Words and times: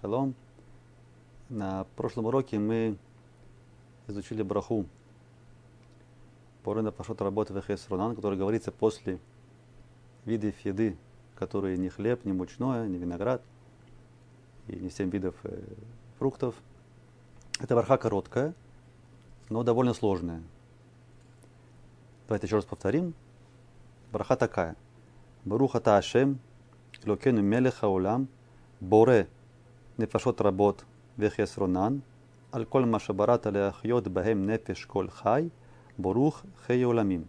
Шалом. 0.00 0.34
На 1.48 1.84
прошлом 1.96 2.26
уроке 2.26 2.58
мы 2.58 2.96
изучили 4.08 4.42
браху 4.42 4.86
Порына 6.62 6.90
пошел 6.90 7.14
работы 7.18 7.52
в 7.52 7.58
Эхес 7.58 7.86
Рунан, 7.88 8.16
который 8.16 8.36
говорится 8.36 8.72
после 8.72 9.20
видов 10.24 10.58
еды, 10.64 10.96
которые 11.36 11.78
не 11.78 11.88
хлеб, 11.88 12.24
не 12.24 12.32
мучное, 12.32 12.88
не 12.88 12.98
виноград 12.98 13.40
и 14.66 14.74
не 14.74 14.90
семь 14.90 15.08
видов 15.10 15.36
э, 15.44 15.62
фруктов. 16.18 16.56
Это 17.60 17.76
браха 17.76 17.96
короткая, 17.96 18.52
но 19.48 19.62
довольно 19.62 19.94
сложная. 19.94 20.42
Давайте 22.26 22.48
еще 22.48 22.56
раз 22.56 22.64
повторим. 22.64 23.14
Браха 24.10 24.36
такая. 24.36 24.74
Баруха 25.44 25.78
та 25.80 25.98
Ашем, 25.98 26.40
Локену 27.04 27.42
Мелеха 27.42 27.86
Улам, 27.86 28.26
Боре 28.80 29.28
נפשות 29.99 30.41
רבות 30.41 30.83
וחסרונן, 31.19 31.97
על 32.51 32.65
כל 32.65 32.85
מה 32.85 32.99
שבראת 32.99 33.45
להחיות 33.45 34.07
בהם 34.07 34.49
נפש 34.49 34.85
כל 34.85 35.09
חי, 35.09 35.49
ברוך 35.97 36.45
חיי 36.65 36.83
עולמים. 36.83 37.23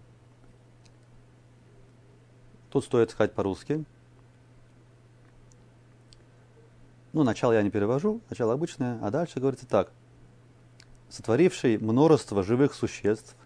Тут 2.71 2.85
стоит 2.85 3.11
сказать 3.11 3.35
по-русски. 3.35 3.85
Ну, 7.13 7.23
начало 7.23 7.53
я 7.53 7.63
не 7.63 7.69
перевожу, 7.69 8.23
начало 8.31 8.55
обычное, 8.55 8.99
а 9.03 9.11
дальше 9.11 9.41
говорится 9.41 9.67
так. 9.67 9.93
Сотворивший 11.11 11.77
множество 11.77 12.43
живых 12.43 12.73
существ 12.73 13.37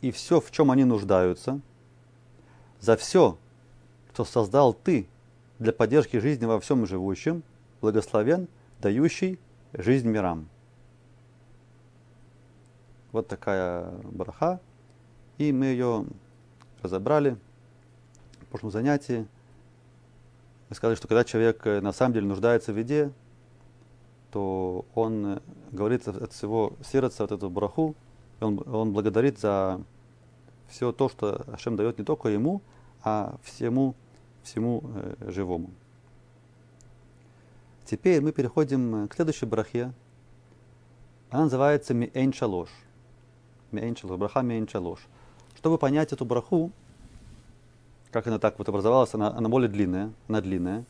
и 0.00 0.10
все, 0.10 0.40
в 0.40 0.50
чем 0.50 0.72
они 0.72 0.82
нуждаются, 0.82 1.60
за 2.80 2.96
все, 2.96 3.38
что 4.12 4.24
создал 4.24 4.74
ты 4.74 5.06
для 5.60 5.72
поддержки 5.72 6.16
жизни 6.16 6.44
во 6.44 6.58
всем 6.58 6.84
живущем – 6.84 7.51
благословен, 7.83 8.47
дающий 8.79 9.37
жизнь 9.73 10.07
мирам. 10.07 10.47
Вот 13.11 13.27
такая 13.27 13.91
браха. 14.03 14.61
И 15.37 15.51
мы 15.51 15.65
ее 15.65 16.05
разобрали 16.81 17.35
в 18.39 18.45
прошлом 18.45 18.71
занятии. 18.71 19.27
Мы 20.69 20.77
сказали, 20.77 20.95
что 20.95 21.09
когда 21.09 21.25
человек 21.25 21.65
на 21.65 21.91
самом 21.91 22.13
деле 22.13 22.25
нуждается 22.25 22.71
в 22.71 22.77
еде, 22.77 23.11
то 24.31 24.85
он 24.95 25.41
говорит 25.71 26.07
от 26.07 26.31
всего 26.31 26.71
сердца 26.81 27.23
вот 27.23 27.33
эту 27.33 27.49
браху, 27.49 27.95
он, 28.39 28.63
он 28.65 28.93
благодарит 28.93 29.39
за 29.39 29.81
все 30.69 30.93
то, 30.93 31.09
что 31.09 31.43
Ашем 31.51 31.75
дает 31.75 31.99
не 31.99 32.05
только 32.05 32.29
ему, 32.29 32.61
а 33.03 33.35
всему, 33.43 33.93
всему 34.41 34.83
э, 34.85 35.31
живому. 35.31 35.69
Теперь 37.85 38.21
мы 38.21 38.31
переходим 38.31 39.07
к 39.09 39.15
следующей 39.15 39.45
брахе. 39.45 39.91
Она 41.29 41.43
называется 41.43 41.93
Миэйн 41.93 42.31
Шалош. 42.31 42.69
Миэйн 43.71 43.95
Шалош. 43.95 44.17
Браха 44.17 44.41
Миэйн 44.41 44.67
Шалош. 44.67 44.99
Чтобы 45.57 45.77
понять 45.77 46.13
эту 46.13 46.23
браху, 46.23 46.71
как 48.11 48.27
она 48.27 48.39
так 48.39 48.57
вот 48.57 48.69
образовалась, 48.69 49.13
она, 49.13 49.35
она 49.35 49.49
более 49.49 49.69
длинная, 49.69 50.11
она 50.29 50.39
длинная. 50.39 50.85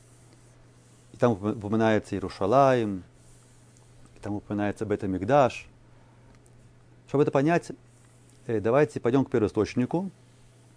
И 1.13 1.17
там 1.17 1.31
упоминается 1.31 2.15
Иерушалаем, 2.15 3.03
и 4.15 4.19
там 4.19 4.35
упоминается 4.35 4.85
Бета 4.85 5.07
Мигдаш. 5.07 5.67
Чтобы 7.07 7.23
это 7.23 7.31
понять, 7.31 7.71
э, 8.45 8.59
давайте 8.59 8.99
пойдем 8.99 9.25
к 9.25 9.31
первоисточнику, 9.31 10.11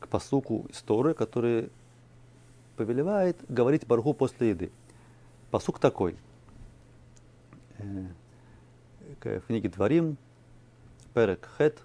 к 0.00 0.08
посуку 0.08 0.66
истории, 0.70 1.12
который 1.12 1.70
повелевает 2.76 3.36
говорить 3.48 3.86
барху 3.86 4.14
после 4.14 4.50
еды. 4.50 4.70
Посук 5.56 5.78
такой. 5.78 6.18
Э, 7.78 8.08
в 9.22 9.40
книге 9.46 9.70
Дворим, 9.70 10.18
Перек 11.14 11.48
Хет, 11.56 11.82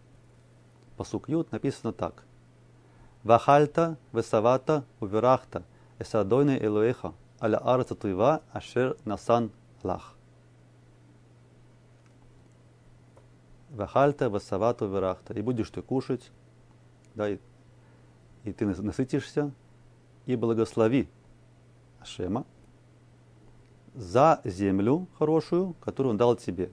посук 0.98 1.30
Ют, 1.30 1.54
написано 1.54 1.94
так. 1.94 2.26
Вахальта, 3.24 3.98
весавата, 4.12 4.84
уверахта, 5.00 5.64
эсадойны 6.00 6.60
элуэха, 6.62 7.14
аля 7.42 7.60
арца 7.60 7.96
туева, 7.96 8.42
ашер 8.52 8.98
насан 9.06 9.52
лах. 9.84 10.18
Вахальта, 13.70 14.28
весавата, 14.28 14.84
уверахта. 14.84 15.34
И 15.34 15.42
будешь 15.42 15.70
ты 15.70 15.82
кушать, 15.82 16.30
да, 17.16 17.30
и, 17.30 17.40
и 18.44 18.52
ты 18.52 18.66
насытишься, 18.66 19.54
и 20.26 20.36
благослови 20.36 21.08
Ашема, 22.02 22.46
за 23.94 24.42
землю 24.44 25.08
хорошую, 25.18 25.76
которую 25.82 26.12
он 26.12 26.18
дал 26.18 26.36
тебе. 26.36 26.72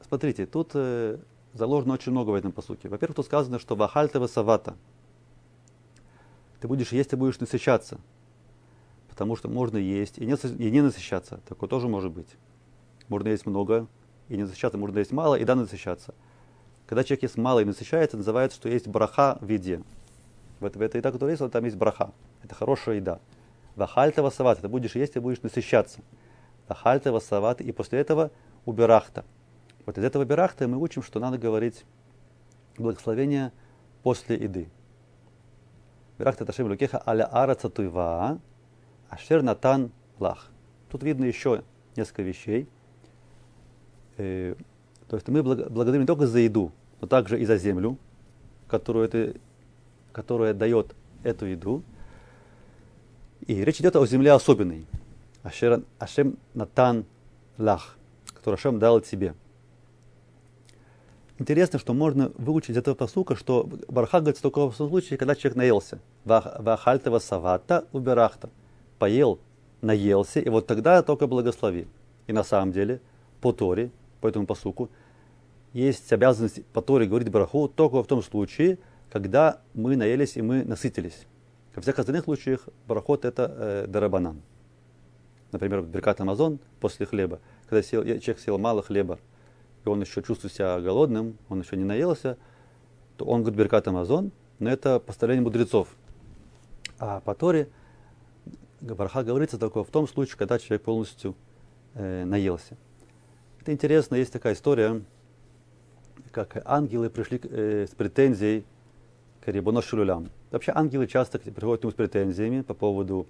Смотрите, 0.00 0.46
тут 0.46 0.72
э, 0.74 1.18
заложено 1.52 1.94
очень 1.94 2.12
много 2.12 2.30
в 2.30 2.34
этом 2.34 2.52
посуке. 2.52 2.88
Во-первых, 2.88 3.16
тут 3.16 3.26
сказано, 3.26 3.58
что 3.58 3.76
вахальта 3.76 4.26
савата. 4.26 4.76
Ты 6.60 6.68
будешь 6.68 6.92
есть 6.92 7.12
и 7.12 7.16
будешь 7.16 7.40
насыщаться. 7.40 7.98
Потому 9.08 9.36
что 9.36 9.48
можно 9.48 9.76
есть 9.76 10.18
и 10.18 10.26
не, 10.26 10.34
и 10.34 10.70
не 10.70 10.80
насыщаться. 10.82 11.40
Такое 11.46 11.68
тоже 11.68 11.88
может 11.88 12.12
быть. 12.12 12.36
Можно 13.08 13.28
есть 13.28 13.46
много 13.46 13.86
и 14.28 14.36
не 14.36 14.44
насыщаться, 14.44 14.78
можно 14.78 14.98
есть 14.98 15.12
мало 15.12 15.36
и 15.36 15.44
да 15.44 15.54
насыщаться. 15.54 16.14
Когда 16.86 17.04
человек 17.04 17.22
ест 17.22 17.36
мало 17.36 17.60
и 17.60 17.64
насыщается, 17.64 18.16
называется, 18.16 18.56
что 18.56 18.68
есть 18.68 18.88
браха 18.88 19.38
в 19.40 19.48
еде. 19.48 19.82
В, 20.60 20.68
в 20.68 20.80
этой 20.80 20.98
еда, 20.98 21.12
которая 21.12 21.36
есть, 21.36 21.52
там 21.52 21.64
есть 21.64 21.76
браха. 21.76 22.12
Это 22.42 22.54
хорошая 22.54 22.96
еда. 22.96 23.20
Вахальта 23.76 24.22
васават, 24.22 24.60
ты 24.60 24.68
будешь 24.68 24.94
есть 24.94 25.16
и 25.16 25.18
будешь 25.18 25.42
насыщаться. 25.42 26.00
Вахальта 26.68 27.12
васават, 27.12 27.60
и 27.60 27.72
после 27.72 28.00
этого 28.00 28.30
убирахта. 28.64 29.24
Вот 29.86 29.98
из 29.98 30.04
этого 30.04 30.24
бирахта 30.24 30.66
мы 30.66 30.78
учим, 30.78 31.02
что 31.02 31.20
надо 31.20 31.38
говорить 31.38 31.84
благословение 32.78 33.52
после 34.02 34.36
еды. 34.36 34.68
Бирахта 36.18 36.46
ташим 36.46 36.68
лукеха 36.68 37.02
аля 37.06 37.28
ара 37.30 37.54
цатуйва, 37.54 38.40
ашер 39.10 39.42
натан 39.42 39.90
лах. 40.18 40.50
Тут 40.90 41.02
видно 41.02 41.24
еще 41.24 41.64
несколько 41.96 42.22
вещей. 42.22 42.68
Э, 44.16 44.54
то 45.08 45.16
есть 45.16 45.28
мы 45.28 45.42
благодарим 45.42 46.02
не 46.02 46.06
только 46.06 46.26
за 46.26 46.38
еду, 46.38 46.72
но 47.00 47.06
также 47.06 47.40
и 47.40 47.44
за 47.44 47.56
землю, 47.56 47.98
которую 48.68 49.06
это, 49.06 49.34
которая 50.12 50.54
дает 50.54 50.94
эту 51.24 51.46
еду. 51.46 51.82
И 53.46 53.64
речь 53.64 53.80
идет 53.80 53.96
о 53.96 54.06
земле 54.06 54.32
особенной. 54.32 54.86
Ашем 55.42 56.36
Натан 56.54 57.04
Лах, 57.58 57.96
который 58.34 58.54
Ашем 58.54 58.78
дал 58.78 59.00
тебе. 59.00 59.34
Интересно, 61.38 61.78
что 61.78 61.94
можно 61.94 62.30
выучить 62.38 62.70
из 62.70 62.76
этого 62.76 62.94
посука, 62.94 63.34
что 63.34 63.68
барха 63.88 64.20
говорится 64.20 64.42
только 64.42 64.70
в 64.70 64.76
том 64.76 64.88
случае, 64.88 65.18
когда 65.18 65.34
человек 65.34 65.56
наелся. 65.56 65.98
Вахальтова 66.24 67.18
савата 67.18 67.86
убирахта. 67.92 68.50
Поел, 68.98 69.40
наелся, 69.82 70.40
и 70.40 70.48
вот 70.48 70.66
тогда 70.66 71.02
только 71.02 71.26
благослови. 71.26 71.88
И 72.28 72.32
на 72.32 72.44
самом 72.44 72.72
деле, 72.72 73.00
по 73.40 73.52
Торе, 73.52 73.90
по 74.20 74.28
этому 74.28 74.46
посуку, 74.46 74.88
есть 75.72 76.12
обязанность 76.12 76.64
по 76.66 76.80
Торе 76.80 77.06
говорить 77.06 77.30
бараху 77.30 77.68
только 77.68 78.02
в 78.02 78.06
том 78.06 78.22
случае, 78.22 78.78
когда 79.10 79.60
мы 79.74 79.96
наелись 79.96 80.36
и 80.36 80.42
мы 80.42 80.64
насытились. 80.64 81.26
Во 81.74 81.82
всех 81.82 81.98
остальных 81.98 82.24
случаях 82.24 82.68
барахот 82.86 83.24
это 83.24 83.54
э, 83.56 83.86
дарабанан. 83.88 84.42
Например, 85.50 85.82
Беркат 85.82 86.20
Амазон 86.20 86.58
после 86.80 87.06
хлеба. 87.06 87.40
Когда 87.68 87.82
сел, 87.82 88.02
человек 88.02 88.38
съел 88.38 88.58
мало 88.58 88.82
хлеба, 88.82 89.18
и 89.84 89.88
он 89.88 90.00
еще 90.00 90.22
чувствует 90.22 90.52
себя 90.52 90.80
голодным, 90.80 91.36
он 91.48 91.60
еще 91.60 91.76
не 91.76 91.84
наелся, 91.84 92.38
то 93.16 93.24
он 93.24 93.42
говорит 93.42 93.58
Беркат 93.58 93.88
Амазон, 93.88 94.32
но 94.58 94.70
это 94.70 95.00
поставление 95.00 95.42
мудрецов. 95.42 95.88
А 96.98 97.20
по 97.20 97.34
Торе 97.34 97.68
Барха 98.80 99.22
говорится 99.24 99.58
только 99.58 99.82
в 99.82 99.90
том 99.90 100.06
случае, 100.06 100.36
когда 100.36 100.58
человек 100.58 100.82
полностью 100.82 101.34
э, 101.94 102.24
наелся. 102.24 102.76
Это 103.60 103.72
интересно, 103.72 104.16
есть 104.16 104.32
такая 104.32 104.54
история, 104.54 105.02
как 106.30 106.60
ангелы 106.64 107.10
пришли 107.10 107.40
э, 107.42 107.86
с 107.90 107.94
претензией 107.94 108.64
к 109.44 109.48
Рибоно 109.48 109.82
Шулюлям. 109.82 110.30
Вообще 110.54 110.70
ангелы 110.72 111.08
часто 111.08 111.40
приходят 111.40 111.80
к 111.80 111.82
нему 111.82 111.90
с 111.90 111.94
претензиями 111.96 112.60
по 112.60 112.74
поводу 112.74 113.26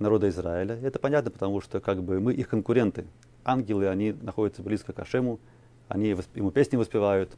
народа 0.00 0.28
Израиля. 0.30 0.80
Это 0.82 0.98
понятно, 0.98 1.30
потому 1.30 1.60
что 1.60 1.78
как 1.78 2.02
бы 2.02 2.18
мы 2.18 2.34
их 2.34 2.48
конкуренты. 2.48 3.06
Ангелы, 3.44 3.86
они 3.86 4.10
находятся 4.20 4.60
близко 4.60 4.92
к 4.92 4.98
Ашему, 4.98 5.38
они 5.86 6.08
ему 6.34 6.50
песни 6.50 6.76
воспевают. 6.76 7.30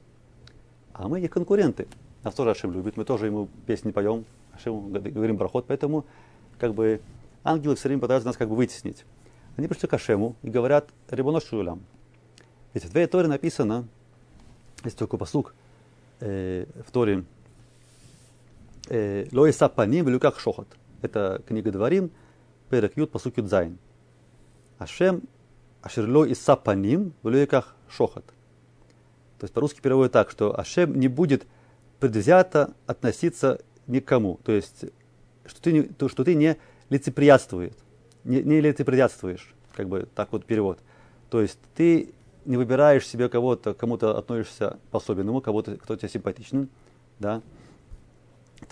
А 0.94 1.08
мы 1.08 1.20
их 1.20 1.30
конкуренты. 1.30 1.88
Нас 2.24 2.34
тоже 2.34 2.52
Ашем 2.52 2.72
любит, 2.72 2.96
мы 2.96 3.04
тоже 3.04 3.26
ему 3.26 3.50
песни 3.66 3.90
поем, 3.90 4.24
Ашему 4.54 4.88
говорим 4.88 5.36
проход, 5.36 5.66
поэтому 5.68 6.06
как 6.58 6.72
бы 6.72 7.02
ангелы 7.44 7.76
все 7.76 7.88
время 7.88 8.00
пытаются 8.00 8.26
нас 8.26 8.38
как 8.38 8.48
бы 8.48 8.56
вытеснить. 8.56 9.04
Они 9.58 9.68
пришли 9.68 9.88
к 9.88 9.92
Ашему 9.92 10.36
и 10.40 10.48
говорят 10.48 10.88
Рибоно 11.10 11.42
Шулям. 11.42 11.82
Ведь 12.72 12.86
в 12.86 12.90
твоей 12.90 13.08
Торе 13.08 13.28
написано, 13.28 13.86
есть 14.84 14.96
такой 14.96 15.18
послуг 15.18 15.54
э, 16.20 16.64
в 16.86 16.90
Торе, 16.90 17.26
Лоиса 19.32 19.68
паним 19.68 20.04
в 20.04 20.08
люках 20.08 20.38
шохот. 20.38 20.68
Это 21.00 21.42
книга 21.46 21.70
Дворим, 21.70 22.10
Перек 22.70 22.96
Ют, 22.96 23.10
посук 23.10 23.34
Зайн. 23.36 23.78
Ашем 24.78 25.22
Ашерло 25.82 26.24
и 26.24 26.34
Сапаним 26.34 27.12
в 27.22 27.28
люеках 27.28 27.76
шохот. 27.88 28.24
То 29.38 29.44
есть 29.44 29.52
по-русски 29.52 29.80
переводит 29.80 30.12
так, 30.12 30.30
что 30.30 30.58
Ашем 30.58 30.98
не 30.98 31.08
будет 31.08 31.46
предвзято 31.98 32.74
относиться 32.86 33.60
никому. 33.86 34.38
То 34.44 34.52
есть, 34.52 34.84
что 35.44 35.62
ты 35.62 35.72
не, 35.72 35.82
то, 35.82 36.08
что 36.08 36.24
ты 36.24 36.34
не 36.34 36.56
лицеприятствует, 36.88 37.76
не, 38.24 38.42
не 38.42 38.60
лицеприятствуешь, 38.60 39.54
как 39.74 39.88
бы 39.88 40.08
так 40.14 40.30
вот 40.32 40.44
перевод. 40.44 40.78
То 41.30 41.40
есть 41.40 41.58
ты 41.74 42.14
не 42.44 42.56
выбираешь 42.56 43.06
себе 43.06 43.28
кого-то, 43.28 43.74
кому-то 43.74 44.16
относишься 44.16 44.78
по-особенному, 44.90 45.40
кого-то, 45.40 45.76
кто 45.76 45.96
тебе 45.96 46.08
симпатичен, 46.08 46.68
да, 47.18 47.42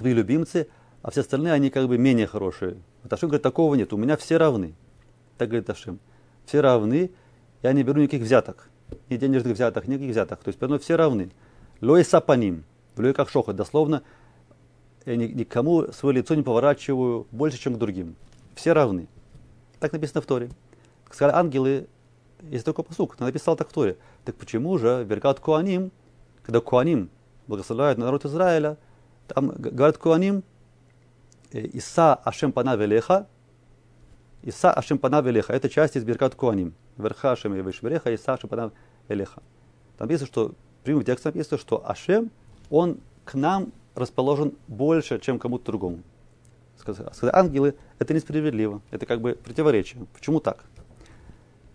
твои 0.01 0.15
любимцы, 0.15 0.67
а 1.03 1.11
все 1.11 1.21
остальные, 1.21 1.53
они 1.53 1.69
как 1.69 1.87
бы 1.87 1.99
менее 1.99 2.27
хорошие. 2.27 2.79
Вот 3.03 3.13
Ашем 3.13 3.29
говорит, 3.29 3.43
такого 3.43 3.75
нет, 3.75 3.93
у 3.93 3.99
меня 3.99 4.17
все 4.17 4.39
равны. 4.39 4.75
Так 5.37 5.51
говорит 5.51 5.69
Ашем. 5.69 6.01
Все 6.47 6.63
равны, 6.63 7.11
я 7.63 7.73
не 7.75 7.83
беру 7.83 8.01
никаких 8.01 8.23
взяток. 8.23 8.71
Ни 9.11 9.19
денежных 9.19 9.55
взяток, 9.55 9.87
никаких 9.87 10.11
взяток. 10.13 10.43
То 10.43 10.49
есть, 10.49 10.61
ну, 10.61 10.79
все 10.79 10.97
равны. 10.97 11.31
Лой 11.83 12.03
сапаним, 12.03 12.65
лой 12.97 13.13
как 13.13 13.29
шоха, 13.29 13.53
дословно, 13.53 14.03
я 15.05 15.17
никому 15.17 15.93
свое 15.93 16.17
лицо 16.17 16.35
не 16.35 16.43
поворачиваю 16.43 17.27
больше, 17.31 17.59
чем 17.59 17.75
к 17.75 17.79
другим. 17.79 18.17
Все 18.55 18.73
равны. 18.73 19.07
Так 19.81 19.93
написано 19.93 20.23
в 20.23 20.27
Торе. 20.27 20.51
Сказали 21.11 21.37
ангелы, 21.37 21.89
есть 22.43 22.65
такой 22.65 22.85
посук, 22.85 23.19
написал 23.21 23.55
так 23.55 23.69
в 23.69 23.73
Торе. 23.73 23.99
Так 24.25 24.37
почему 24.37 24.79
же 24.79 25.05
Беркат 25.05 25.41
Куаним, 25.41 25.93
когда 26.43 26.61
Куаним 26.61 27.11
благословляют 27.47 27.99
народ 27.99 28.25
Израиля, 28.25 28.79
там 29.35 29.49
говорят 29.49 29.99
Куаним, 29.99 30.43
«Э, 31.53 31.61
Иса 31.61 32.15
Ашем 32.15 32.53
Пана 32.53 32.77
Велеха, 32.77 33.27
Иса 34.43 34.73
Ашем 34.73 34.99
Пана 34.99 35.21
Велеха, 35.21 35.53
это 35.53 35.69
часть 35.69 35.97
из 35.97 36.05
Беркат 36.05 36.35
Куаним. 36.35 36.75
Верха 36.97 37.33
Ашем 37.33 37.55
и 37.55 37.63
Вешвереха, 37.63 38.11
Иса 38.13 38.35
Ашем 38.35 38.49
Пана 38.49 38.73
Велеха. 39.09 39.43
Там 39.97 40.09
написано, 40.09 40.27
что, 40.27 40.55
прямым 40.85 41.05
текстом 41.05 41.33
написано, 41.35 41.59
что 41.59 41.89
Ашем, 41.89 42.31
он 42.71 42.99
к 43.25 43.35
нам 43.35 43.73
расположен 43.95 44.55
больше, 44.67 45.19
чем 45.19 45.39
кому-то 45.39 45.67
другому. 45.67 46.03
Сказали, 46.79 47.11
ангелы, 47.33 47.75
это 47.99 48.15
несправедливо, 48.15 48.81
это 48.91 49.05
как 49.05 49.21
бы 49.21 49.35
противоречие. 49.35 50.07
Почему 50.15 50.41
так? 50.41 50.65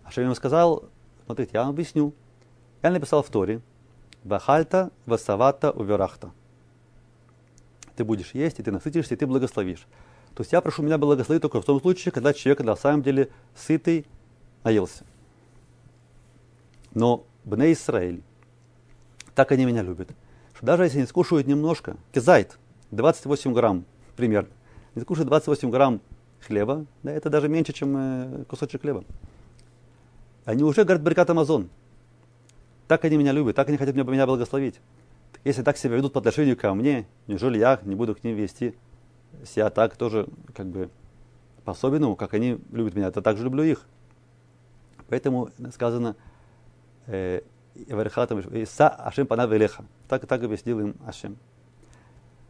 Ашем 0.04 0.24
ему 0.24 0.36
сказал, 0.36 0.86
смотрите, 1.26 1.52
я 1.54 1.62
вам 1.62 1.70
объясню. 1.70 2.14
Я 2.82 2.92
написал 2.92 3.22
в 3.22 3.30
Торе, 3.30 3.62
Вахальта, 4.24 4.92
Васавата, 5.06 5.72
Уверахта. 5.72 6.32
Ты 7.96 8.04
будешь 8.04 8.32
есть, 8.34 8.60
и 8.60 8.64
ты 8.64 8.72
насытишься, 8.72 9.14
и 9.14 9.18
ты 9.18 9.26
благословишь. 9.26 9.88
То 10.36 10.42
есть 10.42 10.52
я 10.52 10.62
прошу 10.62 10.84
меня 10.84 10.98
благословить 10.98 11.42
только 11.42 11.62
в 11.62 11.66
том 11.66 11.80
случае, 11.80 12.12
когда 12.12 12.34
человек 12.34 12.62
на 12.62 12.76
самом 12.76 13.04
деле 13.04 13.30
сытый 13.56 14.06
наелся. 14.64 15.06
Но 16.94 17.26
Бне 17.46 17.72
Исраиль, 17.74 18.22
так 19.34 19.52
они 19.52 19.66
меня 19.66 19.82
любят, 19.82 20.10
что 20.54 20.66
даже 20.66 20.84
если 20.84 20.98
они 21.00 21.08
скушают 21.08 21.48
немножко, 21.48 21.96
кизайт, 22.14 22.58
28 22.92 23.54
грамм 23.54 23.86
примерно, 24.16 24.50
они 24.94 25.04
скушают 25.04 25.30
28 25.30 25.70
грамм 25.70 26.02
хлеба, 26.42 26.86
да, 27.04 27.12
это 27.12 27.30
даже 27.30 27.48
меньше, 27.50 27.74
чем 27.74 27.96
э, 27.98 28.44
кусочек 28.46 28.82
хлеба. 28.82 29.04
Они 30.46 30.64
уже 30.64 30.84
говорят 30.84 31.02
Беркат 31.02 31.30
Амазон. 31.30 31.70
Так 32.88 33.04
они 33.04 33.18
меня 33.18 33.32
любят, 33.32 33.56
так 33.56 33.68
они 33.68 33.78
хотят 33.78 33.96
меня 33.96 34.26
благословить. 34.26 34.80
Если 35.44 35.62
так 35.62 35.78
себя 35.78 35.96
ведут 35.96 36.14
по 36.14 36.20
отношению 36.20 36.58
ко 36.58 36.74
мне, 36.74 37.08
неужели 37.28 37.58
я 37.58 37.80
не 37.84 37.96
буду 37.96 38.16
к 38.16 38.24
ним 38.24 38.36
вести 38.36 38.76
себя 39.46 39.70
так 39.70 39.98
тоже, 39.98 40.28
как 40.54 40.68
бы, 40.68 40.90
по-особенному, 41.64 42.16
как 42.16 42.34
они 42.34 42.60
любят 42.72 42.96
меня, 42.96 43.12
то 43.12 43.22
также 43.22 43.44
люблю 43.44 43.64
их. 43.64 43.86
Поэтому 45.10 45.50
сказано, 45.72 46.16
э, 47.08 47.42
Иса 47.76 48.88
Ашем 48.90 49.28
Пана 49.28 49.46
Велеха. 49.46 49.86
Так, 50.08 50.26
так 50.26 50.44
объяснил 50.44 50.80
им 50.80 50.96
Ашем. 51.06 51.38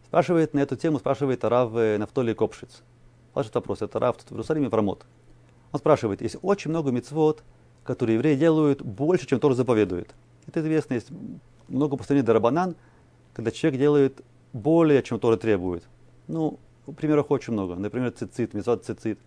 Спрашивает 0.05 0.53
на 0.53 0.59
эту 0.59 0.75
тему, 0.75 0.99
спрашивает 0.99 1.43
Рав 1.43 1.75
э, 1.75 1.97
Нафтоли 1.97 2.33
Копшиц. 2.33 2.83
Спрашивает 3.31 3.55
вопрос, 3.55 3.81
это 3.81 3.99
Рав 3.99 4.17
в 4.17 4.31
Иерусалиме 4.31 4.69
в 4.69 4.73
Рамот. 4.73 5.05
Он 5.71 5.79
спрашивает, 5.79 6.21
есть 6.21 6.37
очень 6.41 6.69
много 6.69 6.91
мецвод, 6.91 7.43
которые 7.83 8.15
евреи 8.15 8.35
делают 8.35 8.81
больше, 8.81 9.27
чем 9.27 9.39
Тор 9.39 9.53
заповедует. 9.55 10.13
Это 10.47 10.61
известно, 10.61 10.93
есть 10.93 11.09
много 11.67 11.97
постановлений 11.97 12.25
Дарабанан, 12.25 12.75
когда 13.33 13.51
человек 13.51 13.79
делает 13.79 14.21
более, 14.53 15.03
чем 15.03 15.19
Тора 15.19 15.37
требует. 15.37 15.83
Ну, 16.27 16.59
примеров 16.97 17.31
очень 17.31 17.53
много. 17.53 17.75
Например, 17.75 18.11
цицит, 18.11 18.53
мецвод 18.53 18.85
цицит. 18.85 19.19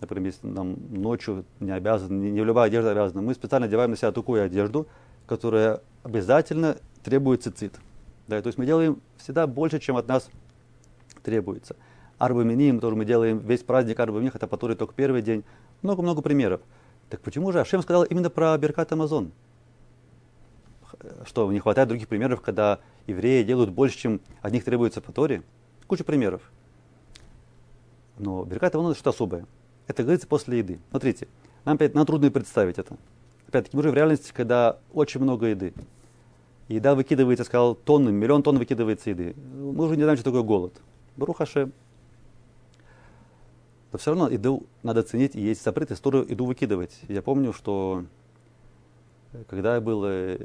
Например, 0.00 0.26
если 0.26 0.46
нам 0.46 0.76
ночью 0.90 1.44
не 1.58 1.72
обязан, 1.72 2.20
не, 2.20 2.30
не 2.30 2.44
любая 2.44 2.68
одежда 2.68 2.92
обязана. 2.92 3.22
Мы 3.22 3.34
специально 3.34 3.66
одеваем 3.66 3.90
на 3.90 3.96
себя 3.96 4.12
такую 4.12 4.44
одежду, 4.44 4.86
которая 5.26 5.80
обязательно 6.04 6.76
требует 7.02 7.42
цицит. 7.42 7.74
Да, 8.28 8.40
то 8.40 8.46
есть 8.46 8.58
мы 8.58 8.66
делаем 8.66 9.00
всегда 9.16 9.46
больше, 9.46 9.80
чем 9.80 9.96
от 9.96 10.06
нас 10.06 10.28
требуется. 11.22 11.74
Арбаминим, 12.18 12.80
тоже 12.80 12.94
мы 12.94 13.04
делаем 13.04 13.38
весь 13.38 13.62
праздник 13.62 13.98
Арбаминим, 13.98 14.32
это 14.34 14.46
который 14.46 14.76
только 14.76 14.94
первый 14.94 15.22
день. 15.22 15.44
Много-много 15.82 16.22
примеров. 16.22 16.60
Так 17.08 17.20
почему 17.20 17.52
же 17.52 17.60
Ашем 17.60 17.82
сказал 17.82 18.04
именно 18.04 18.30
про 18.30 18.56
Беркат 18.58 18.92
Амазон? 18.92 19.32
Что, 21.24 21.50
не 21.52 21.60
хватает 21.60 21.88
других 21.88 22.08
примеров, 22.08 22.40
когда 22.40 22.80
евреи 23.06 23.42
делают 23.42 23.70
больше, 23.70 23.98
чем 23.98 24.20
от 24.42 24.52
них 24.52 24.64
требуется 24.64 25.00
по 25.00 25.12
Торе? 25.12 25.42
Куча 25.86 26.04
примеров. 26.04 26.42
Но 28.18 28.44
Беркат 28.44 28.74
Амазон 28.74 28.92
это 28.92 29.00
что 29.00 29.10
особое. 29.10 29.46
Это 29.86 30.02
говорится 30.02 30.26
после 30.26 30.58
еды. 30.58 30.80
Смотрите, 30.90 31.28
нам, 31.64 31.76
опять, 31.76 31.94
нам 31.94 32.04
трудно 32.04 32.30
представить 32.30 32.78
это. 32.78 32.96
Опять-таки, 33.46 33.76
мы 33.76 33.80
уже 33.80 33.90
в 33.90 33.94
реальности, 33.94 34.32
когда 34.34 34.78
очень 34.92 35.20
много 35.20 35.46
еды. 35.46 35.72
Еда 36.68 36.94
выкидывается, 36.94 37.44
сказал, 37.44 37.74
тонны, 37.74 38.10
миллион 38.10 38.42
тонн 38.42 38.58
выкидывается 38.58 39.10
еды. 39.10 39.34
Мы 39.36 39.84
уже 39.84 39.96
не 39.96 40.02
знаем, 40.02 40.18
что 40.18 40.24
такое 40.24 40.42
голод. 40.42 40.74
Барухаше 41.16 41.70
то 43.90 43.98
все 43.98 44.10
равно 44.10 44.28
еду 44.28 44.66
надо 44.82 45.02
ценить 45.02 45.34
и 45.34 45.40
есть 45.40 45.64
запрет, 45.64 45.90
историю 45.90 46.26
еду 46.28 46.44
выкидывать. 46.44 46.98
Я 47.08 47.22
помню, 47.22 47.52
что 47.52 48.04
когда 49.46 49.74
я 49.74 49.80
был, 49.80 50.04
э, 50.04 50.38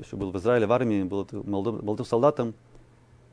еще 0.00 0.16
был 0.16 0.30
в 0.30 0.36
Израиле 0.36 0.66
в 0.66 0.72
армии, 0.72 1.02
был 1.02 1.26
молодым, 1.32 1.84
молодым 1.84 2.06
солдатом, 2.06 2.54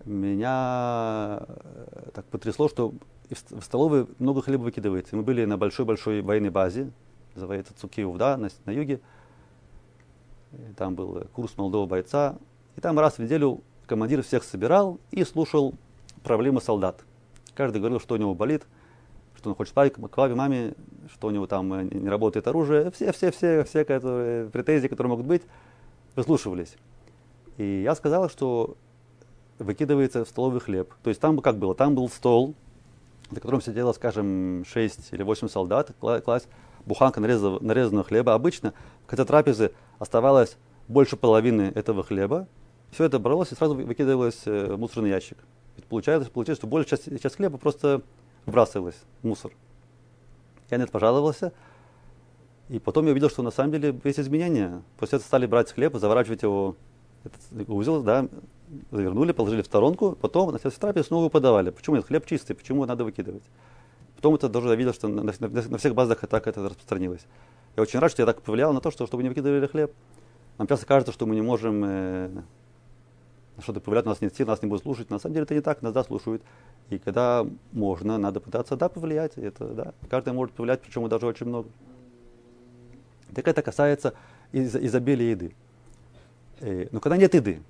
меня 0.06 1.44
э, 1.48 2.10
так 2.14 2.26
потрясло, 2.26 2.68
что 2.68 2.94
в 3.30 3.62
столовой 3.62 4.08
много 4.20 4.42
хлеба 4.42 4.64
выкидывается. 4.64 5.16
Мы 5.16 5.24
были 5.24 5.46
на 5.46 5.58
большой-большой 5.58 6.22
военной 6.22 6.50
базе, 6.50 6.92
называется 7.36 7.74
Цукиев, 7.78 8.18
да, 8.18 8.36
на, 8.38 8.50
на 8.66 8.72
юге. 8.72 9.00
Там 10.76 10.96
был 10.96 11.28
курс 11.34 11.56
молодого 11.56 11.86
бойца. 11.86 12.38
И 12.76 12.82
там 12.82 13.00
раз 13.00 13.18
в 13.18 13.20
неделю 13.20 13.62
командир 13.86 14.22
всех 14.22 14.44
собирал 14.44 15.00
и 15.12 15.24
слушал 15.24 15.76
проблемы 16.24 16.60
солдат. 16.60 17.06
Каждый 17.54 17.78
говорил, 17.78 18.00
что 18.00 18.16
у 18.16 18.18
него 18.18 18.34
болит– 18.36 18.64
что 19.42 19.50
он 19.50 19.56
хочет 19.56 19.74
к 19.74 20.10
папе, 20.10 20.36
маме, 20.36 20.76
что 21.12 21.28
у 21.28 21.32
него 21.32 21.48
там 21.48 21.74
э, 21.74 21.84
не 21.84 22.10
работает 22.10 22.48
оружие. 22.48 22.92
Все, 22.92 23.12
все, 23.12 23.32
все, 23.32 23.64
все 23.64 23.84
которые, 23.84 24.50
претензии, 24.50 24.88
которые 24.88 25.10
могут 25.10 25.26
быть, 25.26 25.42
выслушивались. 26.16 26.76
И 27.58 27.82
я 27.82 27.96
сказал, 27.96 28.30
что 28.30 28.78
выкидывается 29.58 30.26
в 30.26 30.30
столовый 30.30 30.62
хлеб. 30.62 30.94
То 31.02 31.10
есть 31.10 31.20
там 31.20 31.40
как 31.40 31.58
было? 31.58 31.74
Там 31.74 31.96
был 31.96 32.08
стол, 32.08 32.54
за 33.32 33.40
которым 33.40 33.62
сидело, 33.62 33.94
скажем, 33.94 34.64
6 34.64 35.14
или 35.14 35.24
8 35.24 35.48
солдат, 35.48 35.92
класть 36.00 36.48
буханка 36.86 37.20
нарезанного, 37.20 37.64
нарезанного 37.64 38.04
хлеба. 38.04 38.36
Обычно 38.36 38.74
в 39.06 39.08
конце 39.08 39.26
трапезы 39.26 39.72
оставалось 39.98 40.56
больше 40.88 41.18
половины 41.18 41.72
этого 41.74 42.04
хлеба. 42.04 42.48
Все 42.92 43.06
это 43.06 43.18
бралось 43.18 43.52
и 43.52 43.56
сразу 43.56 43.74
выкидывалось 43.74 44.42
э, 44.46 44.74
в 44.76 44.78
мусорный 44.78 45.10
ящик. 45.10 45.38
Ведь 45.78 45.86
получается, 45.86 46.30
получается, 46.30 46.62
что 46.62 46.68
большая 46.68 47.00
часть, 47.00 47.22
часть 47.24 47.38
хлеба 47.38 47.58
просто 47.58 48.04
выбрасывалось 48.46 49.02
в 49.22 49.28
мусор. 49.28 49.52
Я 50.70 50.78
на 50.78 50.84
это 50.84 50.92
пожаловался, 50.92 51.54
и 52.70 52.80
потом 52.80 53.06
я 53.06 53.12
увидел, 53.12 53.30
что 53.30 53.44
на 53.44 53.52
самом 53.52 53.72
деле 53.72 54.00
есть 54.04 54.20
изменения. 54.20 54.82
После 54.98 55.18
этого 55.18 55.28
стали 55.28 55.46
брать 55.46 55.72
хлеб, 55.72 55.96
заворачивать 55.96 56.44
его 56.44 56.76
этот 57.24 57.70
узел, 57.70 58.02
да, 58.02 58.28
завернули, 58.92 59.32
положили 59.32 59.62
в 59.62 59.66
сторонку, 59.66 60.18
потом 60.20 60.52
на 60.52 60.60
следующей 60.60 60.80
трапезе 60.80 61.08
снова 61.08 61.30
подавали. 61.30 61.70
Почему 61.70 61.98
нет? 61.98 62.06
Хлеб 62.06 62.26
чистый, 62.26 62.54
почему 62.54 62.86
надо 62.86 63.04
выкидывать? 63.04 63.44
Потом 64.16 64.36
это 64.36 64.50
даже 64.50 64.70
я 64.70 64.76
видел, 64.76 64.94
что 64.94 65.08
на, 65.08 65.24
на, 65.24 65.34
на 65.40 65.78
всех 65.78 65.94
базах 65.94 66.20
так 66.28 66.48
это 66.48 66.62
распространилось. 66.62 67.26
Я 67.76 67.84
очень 67.84 68.00
рад, 68.00 68.12
что 68.12 68.22
я 68.22 68.26
так 68.26 68.42
повлиял 68.42 68.74
на 68.74 68.82
то, 68.82 68.92
что, 68.92 69.06
чтобы 69.08 69.24
не 69.24 69.30
выкидывали 69.30 69.68
хлеб. 69.68 69.92
Нам 70.58 70.68
часто 70.68 70.86
кажется, 70.86 71.12
что 71.12 71.26
мы 71.26 71.36
не 71.36 71.42
можем 71.42 71.84
э, 71.84 72.30
что-то 73.60 73.80
повлиять, 73.80 74.06
у 74.06 74.10
нас 74.10 74.22
нет 74.22 74.36
сил, 74.36 74.48
нас 74.48 74.62
не 74.62 74.70
будут 74.70 74.84
слушать. 74.84 75.10
На 75.10 75.20
самом 75.20 75.34
деле 75.34 75.44
это 75.44 75.54
не 75.54 75.62
так, 75.62 75.82
нас 75.82 75.94
да 75.94 76.04
слушают. 76.04 76.42
И 76.90 76.98
когда 76.98 77.46
можно, 77.72 78.18
надо 78.18 78.40
пытаться 78.40 78.76
да 78.76 78.90
повлиять. 78.90 79.38
Это, 79.38 79.66
да, 79.68 79.94
каждый 80.10 80.34
может 80.34 80.54
повлиять, 80.56 80.82
причем 80.82 81.08
даже 81.10 81.26
очень 81.26 81.48
много. 81.48 81.70
Так 83.34 83.48
это 83.48 83.62
касается 83.62 84.14
из- 84.52 84.76
изобилия 84.76 85.32
еды. 85.32 85.56
Э, 86.60 86.88
но 86.92 87.00
когда 87.00 87.18
нет 87.18 87.34
еды, 87.34 87.62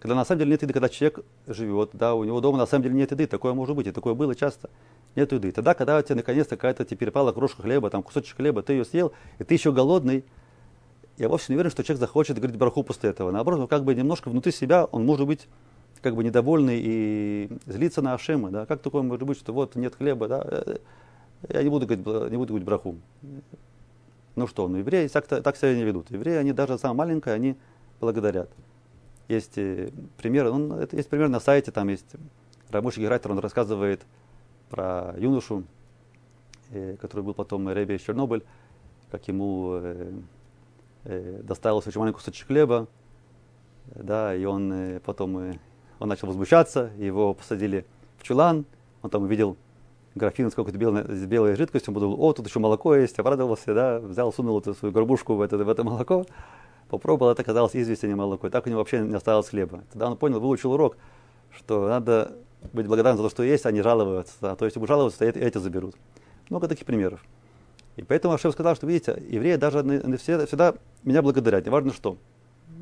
когда 0.00 0.14
на 0.14 0.24
самом 0.24 0.40
деле 0.40 0.50
нет 0.52 0.62
еды, 0.62 0.72
когда 0.72 0.88
человек 0.88 1.20
живет, 1.46 1.90
да, 1.92 2.14
у 2.14 2.24
него 2.24 2.40
дома 2.40 2.58
на 2.58 2.66
самом 2.66 2.82
деле 2.82 2.94
нет 2.94 3.10
еды, 3.10 3.26
такое 3.26 3.54
может 3.54 3.74
быть, 3.76 3.86
и 3.86 3.92
такое 3.92 4.14
было 4.14 4.34
часто. 4.34 4.68
нет 5.16 5.32
еды. 5.32 5.52
Тогда, 5.52 5.74
когда 5.74 5.96
у 5.96 6.02
тебя 6.02 6.16
наконец-то 6.16 6.56
какая-то 6.56 6.84
тебе 6.84 6.96
перепала 6.96 7.32
крошка 7.32 7.62
хлеба, 7.62 7.88
там 7.88 8.02
кусочек 8.02 8.36
хлеба, 8.36 8.62
ты 8.62 8.72
ее 8.74 8.84
съел, 8.84 9.12
и 9.38 9.44
ты 9.44 9.54
еще 9.54 9.72
голодный, 9.72 10.24
я 11.16 11.28
вовсе 11.28 11.46
не 11.52 11.56
уверен, 11.56 11.70
что 11.70 11.84
человек 11.84 12.00
захочет 12.00 12.38
говорить 12.38 12.56
бараху 12.56 12.82
после 12.82 13.10
этого. 13.10 13.30
Наоборот, 13.30 13.60
он 13.60 13.68
как 13.68 13.84
бы 13.84 13.94
немножко 13.94 14.30
внутри 14.30 14.52
себя, 14.52 14.84
он 14.86 15.04
может 15.04 15.26
быть 15.26 15.46
как 16.00 16.16
бы 16.16 16.24
недовольный 16.24 16.80
и 16.82 17.50
злиться 17.66 18.02
на 18.02 18.14
Ашема. 18.14 18.50
Да? 18.50 18.66
Как 18.66 18.82
такое 18.82 19.02
может 19.02 19.22
быть, 19.22 19.38
что 19.38 19.52
вот 19.52 19.76
нет 19.76 19.94
хлеба, 19.94 20.28
да? 20.28 20.42
Э, 20.44 20.76
я 21.48 21.62
не 21.62 21.68
буду 21.68 21.86
говорить, 21.86 22.04
не 22.30 22.36
буду 22.36 22.48
говорить 22.48 22.66
браху. 22.66 22.96
Ну 24.36 24.46
что, 24.48 24.66
ну 24.66 24.78
евреи 24.78 25.06
так, 25.06 25.26
так 25.26 25.56
себя 25.56 25.74
не 25.74 25.84
ведут. 25.84 26.10
Евреи, 26.10 26.36
они 26.36 26.52
даже 26.52 26.78
самые 26.78 26.98
маленькие, 26.98 27.34
они 27.34 27.56
благодарят. 28.00 28.50
Есть 29.28 29.56
э, 29.56 29.90
пример, 30.16 30.52
ну, 30.52 30.76
это 30.76 30.96
есть 30.96 31.08
пример 31.08 31.28
на 31.28 31.38
сайте, 31.38 31.70
там 31.70 31.88
есть 31.88 32.16
Рамуш 32.70 32.98
Герайтер, 32.98 33.30
он 33.30 33.38
рассказывает 33.38 34.02
про 34.68 35.14
юношу, 35.16 35.62
э, 36.70 36.96
который 37.00 37.22
был 37.22 37.34
потом 37.34 37.70
из 37.70 38.02
Чернобыль, 38.02 38.42
как 39.10 39.28
ему 39.28 39.80
э, 41.04 41.40
доставился 41.42 41.88
очень 41.88 42.00
маленький 42.00 42.18
кусочек 42.18 42.46
хлеба, 42.46 42.88
да, 43.94 44.34
и 44.34 44.44
он 44.44 44.72
э, 44.72 45.00
потом 45.00 45.38
э, 45.38 45.58
он 45.98 46.08
начал 46.08 46.28
возмущаться, 46.28 46.90
его 46.98 47.34
посадили 47.34 47.86
в 48.18 48.22
чулан, 48.22 48.64
он 49.02 49.10
там 49.10 49.22
увидел 49.22 49.56
графин 50.14 50.50
с 50.50 50.54
какой-то 50.54 50.78
белой, 50.78 51.02
белой 51.26 51.56
жидкостью, 51.56 51.90
он 51.90 51.94
подумал, 51.94 52.22
о, 52.22 52.32
тут 52.32 52.46
еще 52.46 52.58
молоко 52.58 52.94
есть, 52.94 53.18
обрадовался, 53.18 53.74
да, 53.74 53.98
взял, 54.00 54.32
сунул 54.32 54.58
эту 54.58 54.74
свою 54.74 54.92
горбушку 54.92 55.34
в 55.34 55.40
это, 55.40 55.56
в 55.56 55.68
это 55.68 55.84
молоко, 55.84 56.24
попробовал, 56.88 57.32
это 57.32 57.42
оказалось 57.42 57.74
известь, 57.74 58.04
а 58.04 58.06
не 58.06 58.14
молоко. 58.14 58.46
И 58.46 58.50
так 58.50 58.66
у 58.66 58.70
него 58.70 58.80
вообще 58.80 59.00
не 59.00 59.14
осталось 59.14 59.48
хлеба. 59.48 59.82
Тогда 59.90 60.08
он 60.08 60.16
понял, 60.16 60.40
выучил 60.40 60.72
урок, 60.72 60.96
что 61.50 61.88
надо 61.88 62.36
быть 62.72 62.86
благодарным 62.86 63.22
за 63.22 63.28
то, 63.28 63.30
что 63.30 63.42
есть, 63.42 63.66
а 63.66 63.72
не 63.72 63.82
жаловаться. 63.82 64.34
А 64.40 64.56
то 64.56 64.64
есть, 64.64 64.76
если 64.76 64.94
будут 64.94 65.16
то 65.16 65.24
эти 65.24 65.58
заберут. 65.58 65.96
Много 66.48 66.68
таких 66.68 66.86
примеров. 66.86 67.24
И 67.96 68.02
поэтому 68.02 68.34
Ашем 68.34 68.52
сказал, 68.52 68.74
что, 68.74 68.86
видите, 68.86 69.22
евреи 69.28 69.56
даже 69.56 69.82
всегда, 70.18 70.46
всегда 70.46 70.74
меня 71.04 71.22
благодарят, 71.22 71.64
неважно 71.64 71.92
что. 71.92 72.16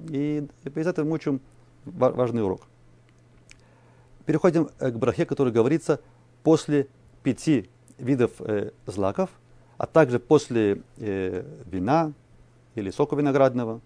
И, 0.08 0.46
и 0.64 0.68
из 0.68 0.86
этого 0.86 1.06
мы 1.06 1.14
учим 1.14 1.40
важный 1.84 2.42
урок. 2.42 2.62
Переходим 4.24 4.70
э, 4.78 4.90
к 4.90 4.96
брахе, 4.96 5.26
который 5.26 5.52
говорится 5.52 6.00
после 6.42 6.88
пяти 7.22 7.68
видов 7.98 8.32
э, 8.40 8.70
злаков, 8.86 9.30
а 9.76 9.86
также 9.86 10.18
после 10.18 10.82
э, 10.98 11.44
вина 11.66 12.12
или 12.74 12.90
сока 12.90 13.16
виноградного, 13.16 13.80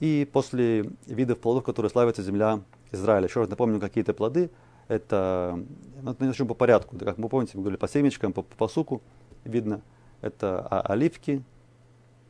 и 0.00 0.28
после 0.32 0.90
видов 1.06 1.38
плодов, 1.38 1.64
которые 1.64 1.90
славится 1.90 2.22
земля 2.22 2.60
Израиля. 2.90 3.26
Еще 3.26 3.40
раз 3.40 3.48
напомню, 3.48 3.78
какие-то 3.78 4.14
плоды. 4.14 4.50
Это, 4.88 5.58
ну, 6.02 6.16
начнем 6.18 6.48
по 6.48 6.54
порядку. 6.54 6.96
Как 6.98 7.18
мы 7.18 7.28
помните, 7.28 7.52
мы 7.54 7.62
говорили 7.62 7.78
по 7.78 7.88
семечкам, 7.88 8.32
по, 8.32 8.42
по 8.42 8.56
посуку 8.56 9.00
видно. 9.44 9.82
Это 10.20 10.66
оливки, 10.66 11.42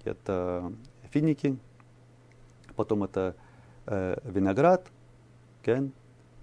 это 0.04 0.72
финики, 1.10 1.58
потом 2.74 3.04
это 3.04 3.34
э, 3.86 4.16
виноград, 4.24 4.86
кен, 5.62 5.92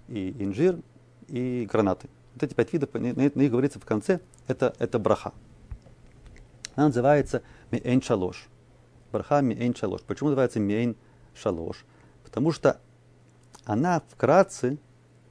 и 0.08 0.34
инжир, 0.38 0.78
и 1.28 1.66
гранаты. 1.70 2.08
Вот 2.34 2.42
эти 2.42 2.54
пять 2.54 2.72
видов, 2.72 2.92
на, 2.94 3.00
них 3.00 3.50
говорится 3.50 3.80
в 3.80 3.84
конце, 3.84 4.20
это, 4.46 4.74
это 4.78 4.98
браха. 4.98 5.32
Она 6.76 6.86
называется 6.86 7.42
миэйн 7.70 8.00
шалош. 8.00 8.48
Браха 9.12 9.40
миэйн 9.40 9.74
шалош. 9.74 10.02
Почему 10.02 10.30
называется 10.30 10.60
миэйн 10.60 10.96
шалош? 11.34 11.84
Потому 12.24 12.52
что 12.52 12.80
она 13.64 14.02
вкратце 14.08 14.78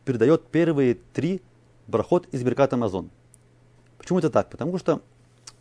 передает 0.05 0.47
первые 0.47 0.95
три 0.95 1.41
брахот 1.87 2.27
из 2.33 2.43
Беркат 2.43 2.73
Амазон. 2.73 3.09
Почему 3.97 4.19
это 4.19 4.29
так? 4.29 4.49
Потому 4.49 4.77
что 4.77 5.01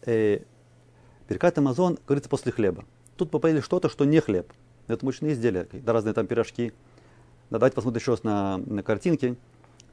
э, 0.02 0.40
Беркат 1.28 1.58
Амазон 1.58 1.98
говорится 2.06 2.28
после 2.28 2.52
хлеба. 2.52 2.84
Тут 3.16 3.30
попали 3.30 3.60
что-то, 3.60 3.88
что 3.88 4.04
не 4.04 4.20
хлеб. 4.20 4.52
Это 4.86 5.04
мучные 5.04 5.34
изделия, 5.34 5.68
разные 5.86 6.14
там 6.14 6.26
пирожки. 6.26 6.72
Да, 7.50 7.58
давайте 7.58 7.74
посмотрим 7.74 8.00
еще 8.00 8.12
раз 8.12 8.24
на, 8.24 8.58
на 8.58 8.82
картинки. 8.82 9.36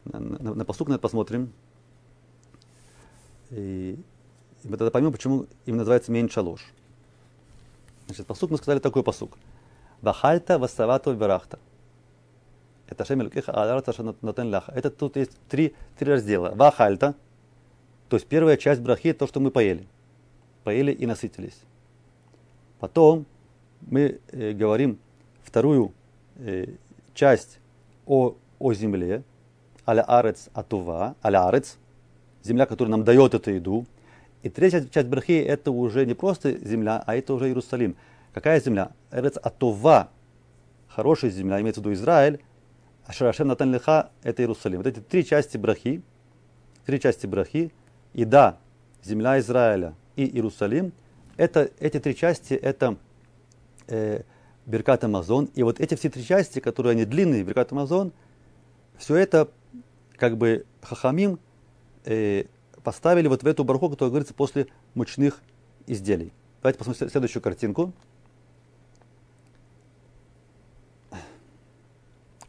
На, 0.06 0.20
на, 0.20 0.56
на 0.56 0.66
посук 0.66 0.88
на 0.88 0.94
это 0.94 1.02
посмотрим. 1.02 1.52
И, 3.50 4.00
и 4.64 4.68
мы 4.68 4.78
тогда 4.78 4.92
поймем, 4.92 5.12
почему 5.12 5.48
им 5.66 5.78
называется 5.78 6.12
мейн 6.12 6.30
шалош. 6.30 6.62
Значит, 8.08 8.28
посук 8.28 8.52
мы 8.52 8.58
сказали 8.58 8.80
такой 8.80 9.04
посук. 9.04 9.38
Вахальта 10.02 10.60
васавату 10.60 11.14
верахта. 11.14 11.60
Это 12.88 13.04
Шем 13.04 13.20
Нотен 14.22 14.50
Ляха. 14.50 14.72
Это 14.72 14.92
тут 14.92 15.16
есть 15.18 15.32
три, 15.50 15.74
три 15.98 16.12
раздела. 16.12 16.54
Вахальта, 16.54 17.16
то 18.10 18.18
есть 18.18 18.28
первая 18.28 18.58
часть 18.58 18.82
брахи, 18.82 19.14
то, 19.14 19.26
что 19.28 19.40
мы 19.40 19.50
поели. 19.50 19.88
Поели 20.66 20.92
и 20.92 21.06
насытились. 21.06 21.62
Потом 22.80 23.28
мы 23.82 24.20
э, 24.32 24.52
говорим 24.54 24.98
вторую 25.44 25.94
э, 26.38 26.66
часть 27.14 27.60
о, 28.08 28.36
о 28.58 28.74
земле, 28.74 29.24
аля 29.88 30.02
арец 30.02 30.50
атува, 30.56 31.16
аля 31.24 31.48
арец, 31.48 31.78
земля, 32.44 32.66
которая 32.66 32.90
нам 32.92 33.04
дает 33.04 33.36
эту 33.36 33.52
еду. 33.52 33.86
И 34.42 34.50
третья 34.50 34.84
часть 34.92 35.08
брахи 35.08 35.34
это 35.34 35.70
уже 35.70 36.04
не 36.04 36.16
просто 36.16 36.58
земля, 36.58 37.04
а 37.06 37.16
это 37.16 37.36
уже 37.36 37.46
Иерусалим. 37.46 37.96
Какая 38.34 38.60
земля? 38.60 38.90
Эрец 39.12 39.38
атува, 39.38 40.10
хорошая 40.88 41.30
земля, 41.30 41.62
имеется 41.62 41.82
в 41.82 41.84
виду 41.84 41.94
Израиль, 41.94 42.40
Ашарашем 43.06 43.50
Натан 43.50 43.72
Лиха– 43.72 44.10
это 44.24 44.42
Иерусалим. 44.42 44.80
Вот 44.80 44.88
эти 44.88 45.00
три 45.00 45.24
части 45.24 45.58
брахи, 45.58 46.02
три 46.88 47.00
части 47.00 47.28
брахи, 47.28 47.72
и 48.14 48.26
да, 48.26 48.58
земля 49.04 49.38
Израиля 49.38 49.94
и 50.16 50.26
Иерусалим, 50.26 50.94
это, 51.38 51.72
эти 51.80 52.00
три 52.00 52.16
части– 52.16 52.54
это 52.54 52.98
э, 53.88 54.24
Беркат 54.66 55.04
Амазон. 55.04 55.50
И 55.56 55.64
вот 55.64 55.80
эти 55.80 55.96
все 55.96 56.10
три 56.10 56.24
части, 56.24 56.60
которые 56.60 56.92
они 56.92 57.06
длинные, 57.06 57.44
Беркат 57.44 57.72
Амазон, 57.72 58.14
все 58.98 59.16
это 59.16 59.50
как 60.16 60.38
бы 60.38 60.66
Хахамим 60.82 61.40
э, 62.06 62.46
поставили 62.84 63.28
вот 63.28 63.44
в 63.44 63.48
эту 63.48 63.64
барху, 63.64 63.90
которая 63.90 64.12
говорится 64.12 64.34
после 64.34 64.68
мучных 64.94 65.42
изделий. 65.88 66.32
Давайте 66.62 66.80
посмотрим 66.80 67.10
следующую 67.10 67.44
картинку. 67.44 67.94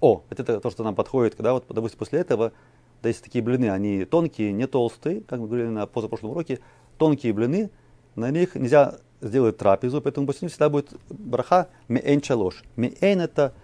О, 0.00 0.22
это 0.30 0.60
то, 0.60 0.70
что 0.70 0.84
нам 0.84 0.94
подходит, 0.94 1.34
когда 1.34 1.54
вот, 1.54 1.64
допустим, 1.68 1.98
после 1.98 2.20
этого, 2.20 2.52
да, 3.02 3.08
есть 3.08 3.24
такие 3.24 3.42
блины, 3.42 3.70
они 3.70 4.04
тонкие, 4.04 4.52
не 4.52 4.66
толстые, 4.66 5.22
как 5.22 5.40
мы 5.40 5.46
говорили 5.46 5.68
на 5.68 5.86
позапрошлом 5.86 6.30
уроке, 6.30 6.60
тонкие 6.98 7.32
блины, 7.32 7.70
на 8.14 8.30
них 8.30 8.54
нельзя 8.54 8.98
сделать 9.20 9.56
трапезу, 9.56 10.00
поэтому 10.00 10.26
после 10.26 10.46
них 10.46 10.52
всегда 10.52 10.68
будет 10.68 10.90
браха 11.08 11.68
меэн 11.88 12.20
чалош. 12.20 12.62
Меэн 12.76 13.20
это 13.20 13.54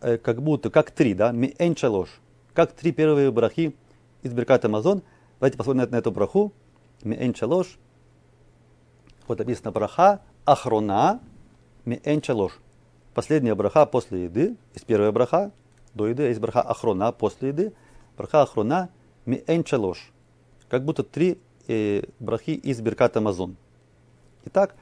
э, 0.00 0.18
как 0.18 0.42
будто, 0.42 0.70
как 0.70 0.90
три, 0.90 1.14
да, 1.14 1.32
меэн 1.32 1.74
чалош. 1.74 2.08
Как 2.54 2.72
три 2.72 2.92
первые 2.92 3.30
брахи 3.30 3.74
из 4.22 4.32
Беркат 4.32 4.64
Амазон. 4.64 5.02
Давайте 5.38 5.56
посмотрим 5.56 5.82
на, 5.84 5.88
на 5.88 5.96
эту 5.96 6.10
браху. 6.10 6.52
Меэн 7.02 7.32
чалош. 7.34 7.78
Вот 9.26 9.38
написано 9.38 9.70
браха 9.70 10.20
ахрона 10.44 11.20
меэн 11.84 12.20
чалош. 12.20 12.58
Последняя 13.14 13.54
браха 13.54 13.86
после 13.86 14.24
еды, 14.24 14.56
из 14.74 14.82
первая 14.82 15.12
браха, 15.12 15.52
до 15.94 16.06
еды, 16.06 16.24
есть 16.24 16.40
браха 16.40 16.62
ахрона 16.62 17.12
после 17.12 17.48
еды, 17.48 17.72
браха 18.16 18.42
ахрона 18.42 18.90
миэн 19.26 19.64
чалош. 19.64 20.12
Как 20.68 20.84
будто 20.84 21.02
три 21.02 21.38
э, 21.70 22.02
брахи 22.18 22.50
из 22.50 22.80
Беркат 22.80 23.16
Амазон. 23.16 23.56
Итак, 24.46 24.74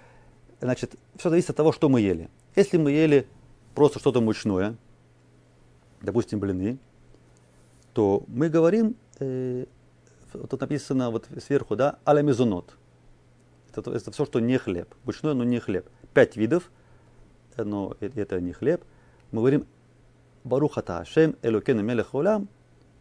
значит, 0.60 0.94
все 1.16 1.28
зависит 1.28 1.50
от 1.50 1.56
того, 1.56 1.72
что 1.72 1.88
мы 1.88 2.00
ели. 2.00 2.30
Если 2.56 2.78
мы 2.78 2.92
ели 2.92 3.26
просто 3.74 3.98
что-то 3.98 4.20
мучное, 4.20 4.76
допустим, 6.00 6.40
блины, 6.40 6.78
то 7.92 8.24
мы 8.26 8.48
говорим, 8.48 8.96
э, 9.20 9.66
тут 10.32 10.60
написано 10.60 11.10
вот 11.10 11.28
сверху, 11.44 11.76
да, 11.76 11.98
аля 12.06 12.22
мезонот. 12.22 12.76
Это, 13.74 13.90
это 13.92 14.10
все, 14.10 14.24
что 14.24 14.40
не 14.40 14.58
хлеб. 14.58 14.94
Мучное, 15.04 15.34
но 15.34 15.44
не 15.44 15.60
хлеб. 15.60 15.86
Пять 16.14 16.36
видов, 16.36 16.70
но 17.56 17.96
это 18.00 18.40
не 18.40 18.52
хлеб. 18.52 18.82
Мы 19.30 19.40
говорим 19.40 19.66
Барух 20.44 20.78
ата 20.78 21.00
Ашем, 21.00 21.36
Элокену 21.42 21.82
Мелех 21.82 22.14
Олам, 22.14 22.48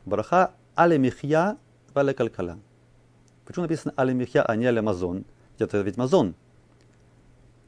Браха 0.05 0.51
Але 0.75 0.97
Михья 0.97 1.57
Вале 1.93 2.13
Калькала. 2.13 2.59
Почему 3.47 3.63
написано 3.63 3.93
Але 3.95 4.13
Михья, 4.13 4.43
а 4.43 4.57
не 4.57 4.65
Але 4.67 4.81
Мазон? 4.81 5.23
Это 5.57 5.81
ведь 5.81 5.95
Мазон. 5.95 6.35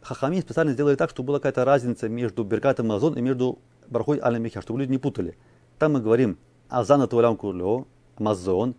Хахами 0.01 0.41
специально 0.41 0.73
сделали 0.73 0.95
так, 0.95 1.09
чтобы 1.09 1.27
была 1.27 1.39
какая-то 1.39 1.63
разница 1.63 2.09
между 2.09 2.43
Беркатом 2.43 2.87
Мазон 2.87 3.17
и 3.17 3.21
между 3.21 3.59
Брахой 3.87 4.19
Але 4.19 4.39
Михья, 4.39 4.61
чтобы 4.61 4.79
люди 4.79 4.91
не 4.91 4.97
путали. 4.97 5.37
Там 5.77 5.93
мы 5.93 6.01
говорим 6.01 6.37
Азана 6.67 7.07
Туалям 7.07 7.37
Курло, 7.37 7.87
Мазон, 8.17 8.75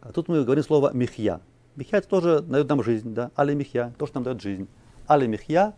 а 0.00 0.10
тут 0.10 0.26
мы 0.26 0.42
говорим 0.42 0.64
слово 0.64 0.90
Михья. 0.92 1.40
Михья 1.76 1.98
это 1.98 2.08
тоже 2.08 2.40
дает 2.40 2.68
нам 2.68 2.82
жизнь, 2.82 3.14
да? 3.14 3.30
Але 3.36 3.54
Михья, 3.54 3.92
то, 3.96 4.08
что 4.08 4.16
нам 4.16 4.24
дает 4.24 4.42
жизнь. 4.42 4.66
Але 5.06 5.28
Михья, 5.28 5.74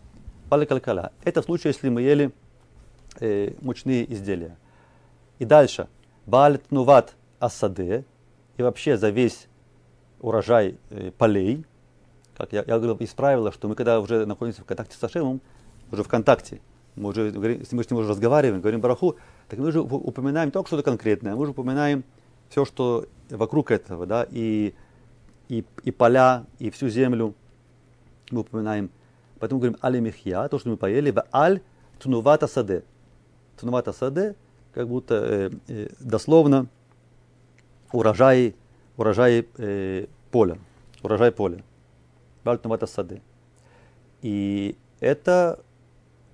Вале 0.48 0.64
Калькала. 0.64 1.12
Это 1.22 1.42
в 1.42 1.44
случае, 1.44 1.74
если 1.74 1.90
мы 1.90 2.00
ели 2.00 2.32
э, 3.20 3.52
мучные 3.60 4.10
изделия. 4.10 4.56
И 5.38 5.44
дальше. 5.44 5.86
Бааль 6.24 6.56
тнуват 6.56 7.14
асаде. 7.40 8.06
И 8.56 8.62
вообще 8.62 8.96
за 8.96 9.10
весь 9.10 9.48
урожай 10.26 10.76
э, 10.90 11.12
полей, 11.16 11.64
как 12.36 12.52
я, 12.52 12.64
я 12.66 12.78
говорил, 12.78 12.96
исправила, 13.00 13.52
что 13.52 13.68
мы 13.68 13.76
когда 13.76 14.00
уже 14.00 14.26
находимся 14.26 14.62
в 14.62 14.64
контакте 14.64 14.96
с 14.96 15.04
Ашемом, 15.04 15.40
уже 15.92 16.02
в 16.02 16.08
контакте, 16.08 16.60
мы 16.96 17.10
уже 17.10 17.30
говорим, 17.30 17.62
мы 17.70 17.84
с 17.84 17.90
ним 17.90 18.00
уже 18.00 18.08
разговариваем, 18.08 18.60
говорим 18.60 18.80
бараху, 18.80 19.16
так 19.48 19.60
мы 19.60 19.70
же 19.70 19.80
упоминаем 19.80 20.50
только 20.50 20.66
что-то 20.66 20.82
конкретное, 20.82 21.36
мы 21.36 21.44
же 21.44 21.52
упоминаем 21.52 22.02
все, 22.48 22.64
что 22.64 23.06
вокруг 23.30 23.70
этого, 23.70 24.04
да, 24.04 24.26
и, 24.28 24.74
и, 25.48 25.64
и 25.84 25.90
поля, 25.92 26.44
и 26.58 26.70
всю 26.70 26.88
землю 26.88 27.34
мы 28.32 28.40
упоминаем. 28.40 28.90
Поэтому 29.38 29.60
говорим 29.60 29.78
али 29.80 30.00
михья, 30.00 30.48
то, 30.48 30.58
что 30.58 30.70
мы 30.70 30.76
поели, 30.76 31.12
в 31.12 31.24
аль 31.32 31.60
тунувата 32.00 32.48
саде. 32.48 32.82
Тунувата 33.60 33.92
саде, 33.92 34.34
как 34.74 34.88
будто 34.88 35.14
э, 35.14 35.50
э, 35.68 35.88
дословно 36.00 36.66
урожай, 37.92 38.56
урожай 38.96 39.46
э, 39.58 40.06
поля, 40.36 40.58
урожай 41.02 41.32
поля. 41.32 41.62
Тунувата 42.44 42.86
саде. 42.86 43.22
И 44.20 44.76
это 45.00 45.58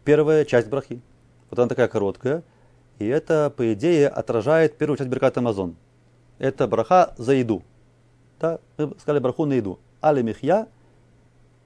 первая 0.05 0.45
часть 0.45 0.69
брахи. 0.69 1.01
Вот 1.49 1.59
она 1.61 1.69
такая 1.69 1.87
короткая. 1.87 2.43
И 2.99 3.07
это, 3.07 3.53
по 3.57 3.73
идее, 3.73 4.09
отражает 4.09 4.77
первую 4.77 4.99
часть 4.99 5.09
Беркат 5.09 5.39
Амазон. 5.39 5.77
Это 6.41 6.67
браха 6.67 7.15
за 7.17 7.35
еду. 7.35 7.63
Да? 8.41 8.59
Мы 8.77 8.93
сказали 8.99 9.21
браху 9.21 9.47
на 9.47 9.53
еду. 9.53 9.79
Али 10.01 10.23
михья, 10.23 10.67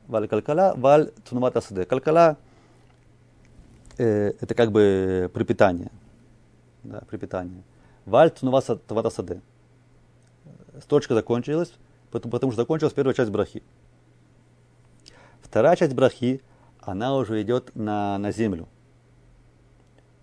валь 0.06 0.28
калькала, 0.28 0.74
валь 0.76 1.12
цунумат 1.24 1.56
асаде. 1.56 1.86
Калькала 1.86 2.36
э, 3.96 4.34
это 4.42 4.54
как 4.54 4.72
бы 4.72 5.30
припитание. 5.32 5.90
Да, 6.84 7.00
припитание. 7.08 7.62
Валь 8.04 8.30
цунумат 8.30 9.06
асаде. 9.06 9.40
Строчка 10.82 11.14
закончилась, 11.14 11.72
потому, 12.16 12.32
потому 12.32 12.52
что 12.52 12.62
закончилась 12.62 12.92
первая 12.92 13.14
часть 13.14 13.30
брахи. 13.30 13.62
Вторая 15.40 15.76
часть 15.76 15.94
брахи, 15.94 16.42
она 16.80 17.16
уже 17.16 17.42
идет 17.42 17.74
на, 17.74 18.18
на 18.18 18.32
землю. 18.32 18.68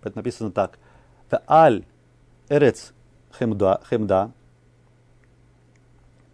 Это 0.02 0.18
написано 0.18 0.52
так. 0.52 0.80
Аль 1.48 1.86
эрец 2.50 2.94
хемда, 3.38 3.82
хемда, 3.90 4.32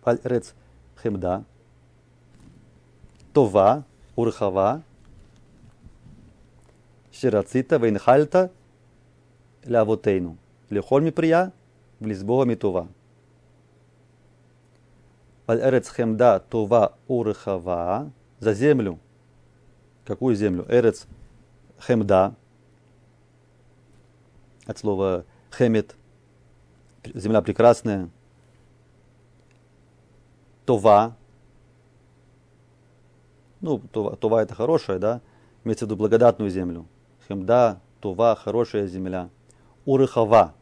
аль 0.06 0.20
эрец 0.24 0.54
хемда, 1.02 1.46
това, 3.34 3.86
урхава, 4.16 4.84
ширацита, 7.12 7.78
вейнхальта, 7.78 8.52
лявотейну. 9.64 10.38
Лехоль 10.70 11.04
миприя, 11.04 11.54
в 12.00 12.06
Лизбова 12.06 12.46
митува. 12.46 12.88
Эрец 15.56 15.90
хемда, 15.90 16.40
това, 16.50 16.90
урхава, 17.08 18.12
за 18.40 18.54
землю. 18.54 19.00
Какую 20.06 20.36
землю? 20.36 20.66
Эрец 20.70 21.08
хемда, 21.80 22.34
от 24.68 24.78
слова 24.78 25.24
хемет, 25.52 25.98
земля 27.16 27.42
прекрасная. 27.42 28.10
Това, 30.66 31.14
ну, 33.62 33.80
това, 33.92 34.16
това 34.16 34.42
это 34.42 34.56
хорошая, 34.56 35.00
да, 35.00 35.22
имеется 35.66 35.86
в 35.86 35.90
виду 35.90 35.98
благодатную 35.98 36.52
землю. 36.52 36.86
Хемда, 37.28 37.80
това, 38.00 38.36
хорошая 38.36 38.88
земля. 38.88 39.30
Урыхава 39.86 40.54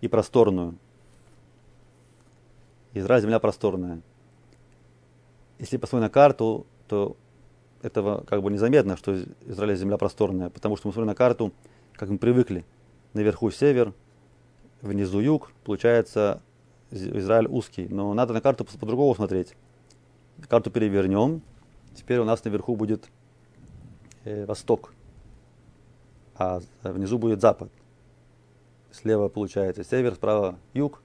и 0.00 0.08
просторную. 0.08 0.74
Израиль 2.94 3.20
земля 3.20 3.38
просторная. 3.38 4.00
Если 5.60 5.76
посмотреть 5.76 6.10
на 6.10 6.12
карту, 6.12 6.66
то 6.88 7.16
этого 7.82 8.24
как 8.24 8.42
бы 8.42 8.50
незаметно, 8.50 8.96
что 8.96 9.16
Израиль 9.46 9.76
земля 9.76 9.96
просторная, 9.96 10.50
потому 10.50 10.76
что 10.76 10.88
мы 10.88 10.92
смотрим 10.92 11.06
на 11.06 11.14
карту, 11.14 11.52
как 11.94 12.08
мы 12.08 12.18
привыкли– 12.18 12.64
наверху 13.12 13.50
север, 13.50 13.92
внизу 14.82 15.20
юг, 15.20 15.52
получается 15.64 16.42
Израиль 16.90 17.46
узкий. 17.48 17.88
Но 17.88 18.12
надо 18.14 18.32
на 18.32 18.40
карту 18.40 18.64
по-другому 18.64 19.14
смотреть. 19.14 19.54
Карту 20.48 20.70
перевернем. 20.70 21.42
Теперь 21.94 22.18
у 22.18 22.24
нас 22.24 22.44
наверху 22.44 22.76
будет 22.76 23.08
э, 24.24 24.46
восток, 24.46 24.94
а 26.36 26.60
внизу 26.82 27.18
будет 27.18 27.40
запад. 27.40 27.70
Слева 28.92 29.28
получается 29.28 29.84
север, 29.84 30.14
справа 30.14 30.58
юг. 30.72 31.02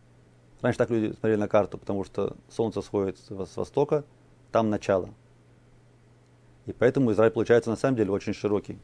Раньше 0.62 0.78
так 0.78 0.90
люди 0.90 1.14
смотрели 1.14 1.40
на 1.40 1.48
карту, 1.48 1.78
потому 1.78 2.04
что 2.04 2.36
солнце 2.50 2.82
сходит 2.82 3.18
с 3.20 3.58
востока, 3.58 4.06
там 4.56 4.70
начало. 4.70 5.10
И 6.66 6.72
поэтому 6.72 7.12
Израиль 7.12 7.34
получается 7.34 7.70
на 7.70 7.76
самом 7.76 7.98
деле 7.98 8.12
очень 8.12 8.32
широкий. 8.32 8.80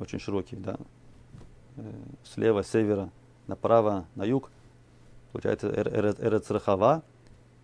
Очень 0.00 0.18
широкий, 0.18 0.56
да. 0.56 0.78
Э, 1.76 1.92
слева, 2.24 2.64
севера, 2.64 3.10
направо, 3.46 4.04
на 4.16 4.24
юг. 4.24 4.50
Получается 5.30 5.68
Эрец 5.70 6.50
Рахава. 6.50 7.04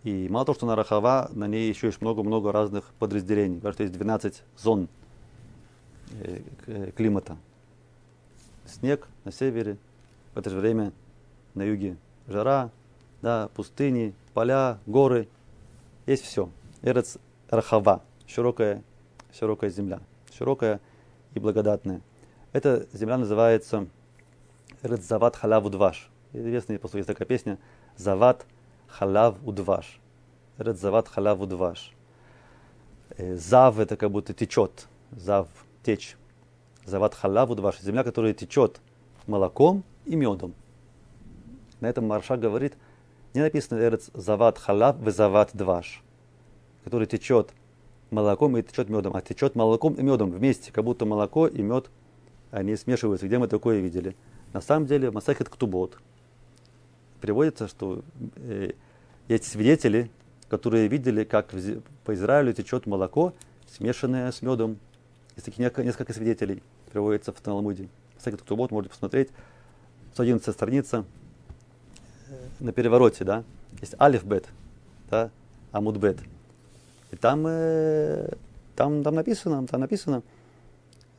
И 0.05 0.29
мало 0.29 0.45
того, 0.45 0.55
что 0.55 0.67
на 0.67 0.77
Рахава, 0.77 1.29
на 1.33 1.47
ней 1.47 1.67
еще 1.67 1.87
есть 1.87 1.99
много-много 1.99 2.53
разных 2.53 2.85
подразделений. 2.97 3.57
Потому 3.57 3.73
что 3.73 3.83
есть 3.83 3.95
12 3.95 4.43
зон 4.55 4.87
э, 6.11 6.43
э, 6.67 6.91
климата. 6.91 7.35
Снег 8.65 9.09
на 9.25 9.33
севере, 9.33 9.75
в 10.33 10.37
это 10.39 10.49
же 10.49 10.57
время 10.57 10.93
на 11.55 11.63
юге 11.63 11.97
жара, 12.25 12.71
да, 13.21 13.49
пустыни, 13.53 14.13
поля, 14.33 14.79
горы. 14.85 15.27
Есть 16.05 16.23
все. 16.23 16.49
Эрец 16.81 17.17
Рахава. 17.49 18.03
Широкая, 18.27 18.83
широкая 19.33 19.69
земля. 19.69 19.99
Широкая 20.31 20.79
и 21.33 21.39
благодатная. 21.39 22.01
Эта 22.53 22.87
земля 22.93 23.17
называется 23.17 23.87
Говорит, 24.81 25.03
зават 25.03 25.35
халав 25.35 25.65
удваш. 25.65 26.09
Известная 26.31 26.79
после 26.79 26.99
есть 26.99 27.07
такая 27.07 27.27
песня. 27.27 27.57
Зават 27.97 28.45
халав 28.87 29.35
удваш. 29.43 29.99
Говорит, 30.57 30.79
зават 30.79 31.07
халав 31.09 31.41
удваш. 31.41 31.91
Э, 33.17 33.35
зав 33.35 33.79
это 33.79 33.97
как 33.97 34.11
будто 34.11 34.33
течет. 34.33 34.87
Зав, 35.11 35.47
течь. 35.83 36.15
Зават 36.85 37.13
халав 37.13 37.49
удваш. 37.49 37.79
Земля, 37.81 38.03
которая 38.03 38.33
течет 38.33 38.79
молоком 39.27 39.83
и 40.05 40.15
медом. 40.15 40.53
На 41.81 41.87
этом 41.87 42.07
Марша 42.07 42.37
говорит, 42.37 42.77
не 43.33 43.41
написано 43.41 43.79
Эрец 43.79 44.09
зават 44.13 44.57
халав 44.57 44.97
в 44.97 45.11
зават 45.11 45.51
дваш, 45.53 46.03
который 46.83 47.07
течет 47.07 47.51
молоком 48.11 48.57
и 48.57 48.63
течет 48.63 48.89
медом, 48.89 49.15
а 49.15 49.21
течет 49.21 49.55
молоком 49.55 49.93
и 49.93 50.01
медом 50.01 50.31
вместе, 50.31 50.71
как 50.71 50.83
будто 50.83 51.05
молоко 51.05 51.47
и 51.47 51.61
мед, 51.61 51.89
они 52.51 52.75
смешиваются. 52.75 53.27
Где 53.27 53.37
мы 53.37 53.47
такое 53.47 53.79
видели? 53.79 54.15
На 54.53 54.61
самом 54.61 54.87
деле 54.87 55.09
в 55.09 55.13
Масахет 55.13 55.49
Ктубот 55.49 55.97
приводится, 57.21 57.67
что 57.67 58.01
э, 58.37 58.71
есть 59.27 59.45
свидетели, 59.45 60.09
которые 60.47 60.87
видели, 60.87 61.23
как 61.23 61.53
в, 61.53 61.81
по 62.03 62.13
Израилю 62.13 62.53
течет 62.53 62.87
молоко, 62.87 63.33
смешанное 63.67 64.31
с 64.31 64.41
медом. 64.41 64.79
Есть 65.35 65.45
таких 65.45 65.59
несколько, 65.59 65.83
несколько 65.83 66.13
свидетелей, 66.13 66.63
приводится 66.91 67.31
в 67.31 67.39
Талмуде. 67.39 67.89
Масахет 68.15 68.41
Ктубот 68.41 68.71
можете 68.71 68.91
посмотреть. 68.91 69.29
111 70.13 70.53
страница 70.53 71.05
э, 72.29 72.33
на 72.59 72.71
перевороте, 72.71 73.23
да, 73.23 73.43
есть 73.79 73.93
алиф 73.99 74.25
бет, 74.25 74.47
да, 75.09 75.29
амуд 75.71 75.97
бет. 75.97 76.17
И 77.11 77.15
там, 77.15 77.45
э, 77.47 78.29
там, 78.75 79.03
там 79.03 79.15
написано, 79.15 79.65
там 79.67 79.81
написано, 79.81 80.23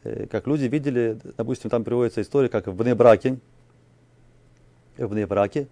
Э, 0.02 0.26
как 0.26 0.46
люди 0.46 0.64
видели, 0.64 1.18
допустим, 1.36 1.70
там 1.70 1.84
приводится 1.84 2.22
история, 2.22 2.48
как 2.48 2.66
в 2.66 2.74
Бнебраке, 2.74 3.38
в 4.96 5.08
Бнебраке 5.08 5.68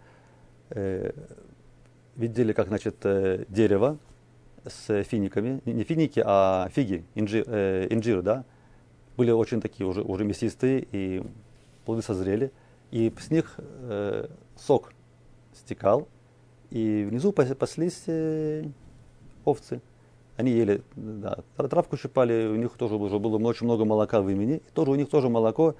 э, 0.70 1.12
видели, 2.16 2.52
как, 2.52 2.68
значит, 2.68 2.96
э, 3.04 3.44
дерево 3.48 3.98
с 4.66 5.02
финиками, 5.04 5.60
не 5.64 5.84
финики, 5.84 6.22
а 6.24 6.68
фиги, 6.74 7.04
инжир, 7.14 7.44
э, 7.46 7.86
инжир, 7.90 8.22
да, 8.22 8.44
были 9.16 9.30
очень 9.30 9.60
такие 9.60 9.86
уже, 9.86 10.02
уже 10.02 10.24
мясистые, 10.24 10.86
и 10.92 11.22
плоды 11.86 12.02
созрели, 12.02 12.52
и 12.90 13.12
с 13.18 13.30
них 13.30 13.54
э, 13.56 14.28
сок 14.56 14.92
стекал, 15.54 16.06
и 16.70 17.06
внизу 17.08 17.32
паслись 17.32 18.02
э, 18.06 18.64
овцы. 19.46 19.80
Они 20.38 20.52
ели, 20.52 20.82
да, 20.94 21.40
травку 21.56 21.96
щипали, 21.96 22.46
у 22.46 22.54
них 22.54 22.70
тоже 22.78 22.94
уже 22.94 23.18
было 23.18 23.38
очень 23.38 23.66
много 23.66 23.84
молока 23.84 24.20
в 24.20 24.30
имени. 24.30 24.58
И 24.58 24.70
тоже 24.72 24.92
у 24.92 24.94
них 24.94 25.10
тоже 25.10 25.28
молоко 25.28 25.74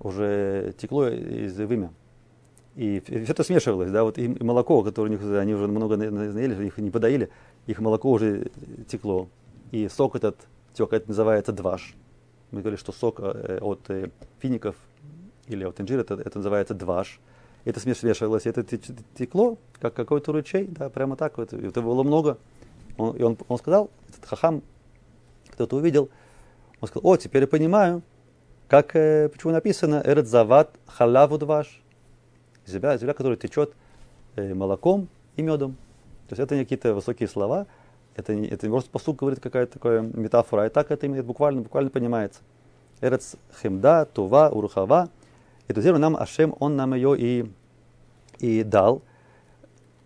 уже 0.00 0.74
текло 0.76 1.08
из 1.08 1.56
вымя. 1.56 1.90
И 2.76 3.02
все 3.06 3.32
это 3.32 3.42
смешивалось, 3.42 3.90
да, 3.90 4.04
вот 4.04 4.18
и 4.18 4.28
молоко, 4.44 4.82
которое 4.82 5.08
у 5.08 5.10
них, 5.10 5.22
они 5.22 5.54
уже 5.54 5.66
много 5.66 5.96
наели, 5.96 6.66
их 6.66 6.76
не 6.76 6.90
подоили, 6.90 7.30
их 7.66 7.80
молоко 7.80 8.10
уже 8.10 8.50
текло. 8.86 9.30
И 9.70 9.88
сок 9.88 10.14
этот 10.14 10.36
тек, 10.74 10.92
это 10.92 11.08
называется 11.08 11.52
дваш. 11.52 11.94
Мы 12.50 12.60
говорили, 12.60 12.78
что 12.78 12.92
сок 12.92 13.18
э, 13.20 13.60
от 13.62 13.80
э, 13.88 14.10
фиников 14.40 14.76
или 15.46 15.64
от 15.64 15.80
инжира, 15.80 16.02
это, 16.02 16.16
это 16.16 16.36
называется 16.36 16.74
дваш. 16.74 17.18
это 17.64 17.80
смешивалось, 17.80 18.44
это 18.44 18.62
текло, 19.14 19.56
как 19.80 19.94
какой-то 19.94 20.32
ручей, 20.32 20.66
да, 20.66 20.90
прямо 20.90 21.16
так 21.16 21.38
вот, 21.38 21.54
это 21.54 21.80
было 21.80 22.02
много. 22.02 22.36
Он, 22.98 23.16
и 23.16 23.22
он, 23.22 23.38
он 23.48 23.58
сказал, 23.58 23.90
этот 24.08 24.26
хахам, 24.26 24.62
кто-то 25.50 25.76
увидел, 25.76 26.10
он 26.80 26.88
сказал, 26.88 27.10
о, 27.10 27.16
теперь 27.16 27.42
я 27.42 27.48
понимаю, 27.48 28.02
как, 28.68 28.94
э, 28.94 29.28
почему 29.30 29.52
написано, 29.52 30.02
эрет 30.04 30.28
зават 30.28 30.70
халавуд 30.86 31.42
ваш, 31.44 31.82
земля, 32.66 32.98
земля, 32.98 33.14
которая 33.14 33.38
течет 33.38 33.72
э, 34.36 34.52
молоком 34.52 35.08
и 35.36 35.42
медом. 35.42 35.72
То 36.28 36.34
есть 36.34 36.40
это 36.40 36.54
не 36.56 36.64
какие-то 36.64 36.94
высокие 36.94 37.28
слова, 37.28 37.66
это 38.14 38.34
не, 38.34 38.46
это 38.48 38.66
не 38.66 38.70
просто 38.72 38.90
посуд 38.90 39.16
говорит 39.16 39.40
какая-то 39.40 39.74
такая 39.74 40.02
метафора, 40.02 40.64
а 40.64 40.70
так 40.70 40.90
это 40.90 41.06
имеет 41.06 41.24
буквально, 41.24 41.62
буквально 41.62 41.90
понимается. 41.90 42.40
Эрец 43.00 43.36
хемда, 43.62 44.06
тува, 44.06 44.50
урухава. 44.50 45.08
Эту 45.68 45.80
землю 45.82 46.00
нам 46.00 46.16
Ашем, 46.16 46.54
он 46.58 46.76
нам 46.76 46.94
ее 46.94 47.16
и, 47.16 47.52
и 48.40 48.64
дал 48.64 49.02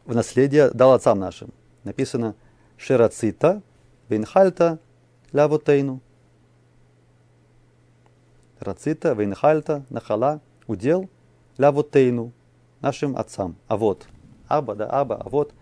в 0.04 0.14
наследие, 0.14 0.70
дал 0.70 0.92
отцам 0.92 1.18
нашим. 1.18 1.50
Написано 1.84 2.34
Шерацита, 2.82 3.62
Вейнхальта, 4.08 4.78
Лявотейну. 5.32 6.00
Рацита, 8.58 9.12
Вейнхальта, 9.14 9.84
Нахала, 9.90 10.40
удел, 10.66 11.08
Лявотейну, 11.58 12.32
нашим 12.80 13.16
отцам. 13.16 13.56
А 13.68 13.76
вот, 13.76 14.06
Аба, 14.48 14.74
да, 14.74 14.88
Аба, 14.88 15.16
а 15.16 15.28
вот, 15.28 15.52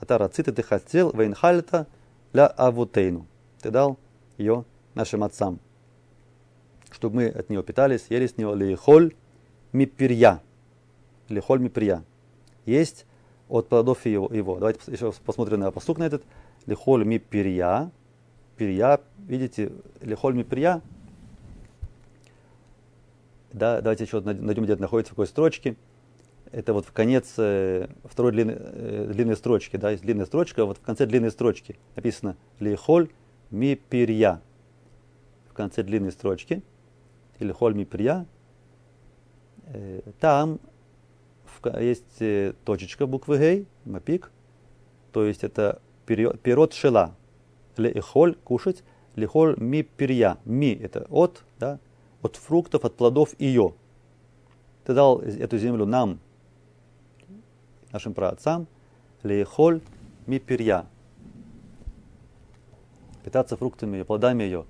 это 0.00 0.18
Рацита 0.18 0.52
ты 0.52 0.62
хотел, 0.62 1.10
Вейнхальта, 1.12 1.86
Ля 2.32 2.46
Авутейну. 2.46 3.26
Ты 3.60 3.70
дал 3.70 3.98
ее 4.36 4.64
нашим 4.94 5.22
отцам 5.22 5.60
чтобы 6.94 7.16
мы 7.16 7.26
от 7.26 7.50
него 7.50 7.62
питались, 7.62 8.06
ели 8.08 8.26
с 8.26 8.38
него 8.38 8.54
лихоль 8.54 9.14
мипирья. 9.72 10.40
Лихоль 11.28 11.60
мипирья. 11.60 12.04
Есть 12.64 13.04
от 13.48 13.68
плодов 13.68 14.06
его. 14.06 14.32
его. 14.32 14.58
Давайте 14.58 14.80
еще 14.90 15.12
посмотрим 15.24 15.60
на 15.60 15.70
посук 15.70 15.98
на 15.98 16.04
этот. 16.04 16.22
Лихоль 16.66 17.04
мипирья. 17.04 17.90
Пирья, 18.56 19.00
видите, 19.26 19.72
лихоль 20.00 20.34
мипирья. 20.34 20.80
Да, 23.52 23.80
давайте 23.80 24.04
еще 24.04 24.20
найдем, 24.20 24.64
где 24.64 24.74
это 24.74 24.82
находится, 24.82 25.12
в 25.12 25.16
какой 25.16 25.26
строчке. 25.26 25.76
Это 26.52 26.72
вот 26.72 26.86
в 26.86 26.92
конец 26.92 27.34
э, 27.36 27.88
второй 28.04 28.32
длинной, 28.32 28.56
э, 28.58 29.10
длинной 29.12 29.36
строчки, 29.36 29.76
да, 29.76 29.90
есть 29.90 30.04
длинная 30.04 30.26
строчка, 30.26 30.64
вот 30.64 30.78
в 30.78 30.80
конце 30.82 31.04
длинной 31.04 31.32
строчки 31.32 31.76
написано 31.96 32.36
лихоль 32.60 33.08
мипирья. 33.50 34.40
В 35.48 35.52
конце 35.52 35.82
длинной 35.82 36.12
строчки– 36.12 36.62
или 37.38 37.52
Хольми 37.52 37.84
Прия, 37.84 38.26
э, 39.66 40.00
там 40.20 40.60
есть 41.80 42.20
э, 42.20 42.54
точечка 42.64 43.06
буквы 43.06 43.38
Гей, 43.38 43.66
мапик, 43.84 44.30
то 45.12 45.24
есть 45.24 45.44
это 45.44 45.80
пирот 46.06 46.72
шела, 46.72 47.14
ле 47.76 47.90
и 47.90 48.00
холь, 48.00 48.34
кушать, 48.44 48.84
лихоль 49.16 49.54
ми 49.58 49.82
пирья, 49.82 50.38
ми 50.44 50.74
это 50.74 51.06
от, 51.10 51.44
да, 51.58 51.78
от 52.22 52.36
фруктов, 52.36 52.84
от 52.84 52.96
плодов 52.96 53.38
ее. 53.38 53.74
Ты 54.84 54.94
дал 54.94 55.20
эту 55.20 55.58
землю 55.58 55.86
нам, 55.86 56.20
нашим 57.92 58.14
праотцам, 58.14 58.66
лихоль 59.22 59.80
ми 60.26 60.38
пирья, 60.38 60.86
питаться 63.24 63.56
фруктами 63.56 63.98
и 63.98 64.02
плодами 64.02 64.42
ее. 64.42 64.64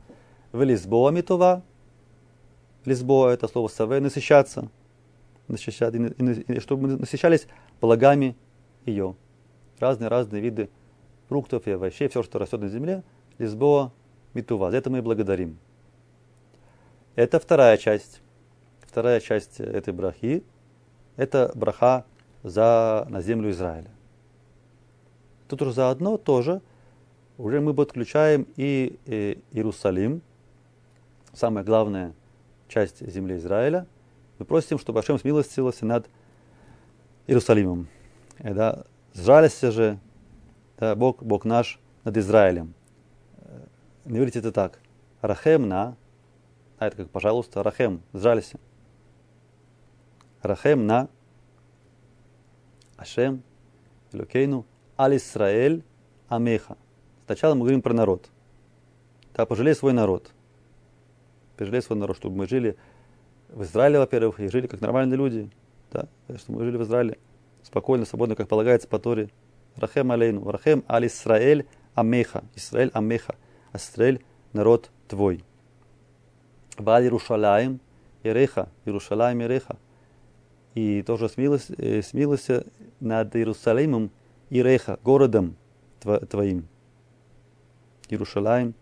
В 0.52 0.62
Лисбоа 0.62 1.22
това, 1.22 1.62
Лесбо, 2.84 3.28
это 3.28 3.48
слово 3.48 3.68
саве, 3.68 4.00
насыщаться, 4.00 4.68
насыщать, 5.48 5.94
и, 5.94 5.98
и, 5.98 6.54
и, 6.54 6.60
чтобы 6.60 6.88
мы 6.88 6.96
насыщались 6.96 7.46
благами 7.80 8.36
ее. 8.84 9.16
Разные-разные 9.78 10.42
виды 10.42 10.70
фруктов 11.28 11.66
и 11.66 11.72
овощей, 11.72 12.08
все, 12.08 12.22
что 12.22 12.38
растет 12.38 12.60
на 12.60 12.68
земле, 12.68 13.02
лесбоа, 13.38 13.92
митува. 14.34 14.70
За 14.70 14.76
это 14.76 14.90
мы 14.90 14.98
и 14.98 15.00
благодарим. 15.00 15.58
Это 17.16 17.38
вторая 17.38 17.76
часть. 17.76 18.20
Вторая 18.80 19.20
часть 19.20 19.60
этой 19.60 19.92
брахи– 19.92 20.44
это 21.16 21.50
браха 21.54 22.04
за, 22.42 23.06
на 23.08 23.20
землю 23.20 23.50
Израиля. 23.50 23.90
Тут 25.48 25.62
уже 25.62 25.72
заодно 25.72 26.16
тоже 26.16 26.62
уже 27.36 27.60
мы 27.60 27.74
подключаем 27.74 28.46
и, 28.56 28.98
и 29.06 29.42
Иерусалим, 29.52 30.22
самое 31.32 31.66
главное– 31.66 32.14
часть 32.68 33.06
земли 33.08 33.36
Израиля. 33.36 33.86
Мы 34.38 34.46
просим, 34.46 34.78
чтобы 34.78 35.00
Ашем 35.00 35.18
смилостивился 35.18 35.84
над 35.84 36.06
Иерусалимом. 37.26 37.88
И, 38.38 38.50
да, 38.50 38.84
сжалился 39.14 39.70
же 39.70 39.98
да, 40.78 40.94
Бог, 40.94 41.22
Бог 41.22 41.44
наш 41.44 41.78
над 42.04 42.16
Израилем. 42.16 42.74
Не 44.04 44.16
говорите 44.16 44.38
это 44.38 44.52
так. 44.52 44.80
Рахем 45.20 45.68
на, 45.68 45.96
а 46.78 46.86
это 46.86 46.96
как 46.98 47.10
пожалуйста, 47.10 47.62
Рахем, 47.62 48.02
сжалься. 48.12 48.58
Рахем 50.42 50.86
на 50.86 51.08
Ашем, 52.96 53.42
Элюкейну, 54.12 54.66
Аль 54.98 55.16
Исраэль, 55.16 55.82
Амеха. 56.28 56.76
Сначала 57.24 57.54
мы 57.54 57.60
говорим 57.60 57.82
про 57.82 57.94
народ. 57.94 58.28
Да, 59.34 59.46
пожалей 59.46 59.74
свой 59.74 59.92
народ 59.92 60.30
пожалей 61.56 61.82
свой 61.82 61.98
народ, 61.98 62.16
чтобы 62.16 62.36
мы 62.36 62.48
жили 62.48 62.76
в 63.48 63.62
Израиле, 63.62 63.98
во-первых, 63.98 64.40
и 64.40 64.48
жили 64.48 64.66
как 64.66 64.80
нормальные 64.80 65.16
люди, 65.16 65.50
да, 65.92 66.08
чтобы 66.36 66.60
мы 66.60 66.64
жили 66.64 66.76
в 66.76 66.82
Израиле 66.82 67.18
спокойно, 67.62 68.04
свободно, 68.04 68.34
как 68.34 68.48
полагается 68.48 68.88
по 68.88 68.98
Торе. 68.98 69.30
Рахем 69.76 70.12
алейну, 70.12 70.50
Рахем 70.50 70.84
аль 70.88 71.06
Исраэль 71.06 71.66
амеха, 71.94 72.44
Исраэль 72.54 72.90
амеха, 72.94 73.34
Исраэль 73.72 74.24
народ 74.52 74.90
твой. 75.08 75.44
Валь 76.76 77.04
Иерушалаем 77.04 77.80
Иреха, 78.22 78.68
Иерушалаем 78.84 79.42
Иреха. 79.42 79.76
И 80.74 81.02
тоже 81.02 81.28
смилость, 81.28 81.70
э, 81.78 82.64
над 83.00 83.36
Иерусалимом 83.36 84.10
Иреха, 84.50 84.98
городом 85.04 85.56
твоим. 86.00 86.66
Иерушалаем 88.08 88.74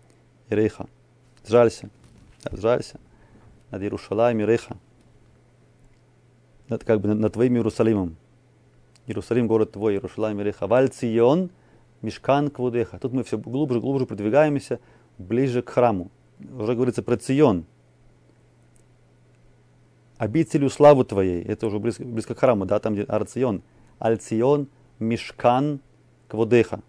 Иреха. 0.49 0.87
Сжалься 1.47 1.91
сжалься 2.51 2.99
над 3.71 3.83
Иерушалаем 3.83 4.41
и 4.41 4.45
Реха, 4.45 4.77
над, 6.69 6.85
как 6.85 7.01
бы 7.01 7.15
над 7.15 7.33
твоим 7.33 7.55
Иерусалимом. 7.57 8.17
Иерусалим, 9.07 9.47
город 9.47 9.73
твой, 9.73 9.95
Иерушалаем 9.95 10.41
и 10.41 10.45
Реха. 10.45 10.67
Валь 10.67 10.89
Цион, 10.89 11.51
Мешкан 12.03 12.51
Квудеха. 12.51 12.99
Тут 12.99 13.13
мы 13.13 13.25
все 13.25 13.39
глубже, 13.39 13.81
глубже 13.81 14.07
продвигаемся, 14.07 14.81
ближе 15.19 15.63
к 15.63 15.71
храму. 15.71 16.11
Уже 16.41 16.75
говорится 16.75 17.03
про 17.03 17.17
Цион. 17.17 17.65
Обителю 20.19 20.71
славу 20.71 21.05
твоей. 21.05 21.43
Это 21.43 21.67
уже 21.67 21.79
близко, 21.79 22.05
близко 22.05 22.35
к 22.35 22.39
храму, 22.39 22.65
да, 22.65 22.79
там 22.79 22.95
где 22.95 23.03
Арцион. 23.03 23.63
Аль 24.01 24.19
Цион, 24.19 24.69
Мешкан 24.99 25.81
Квудеха. 26.29 26.81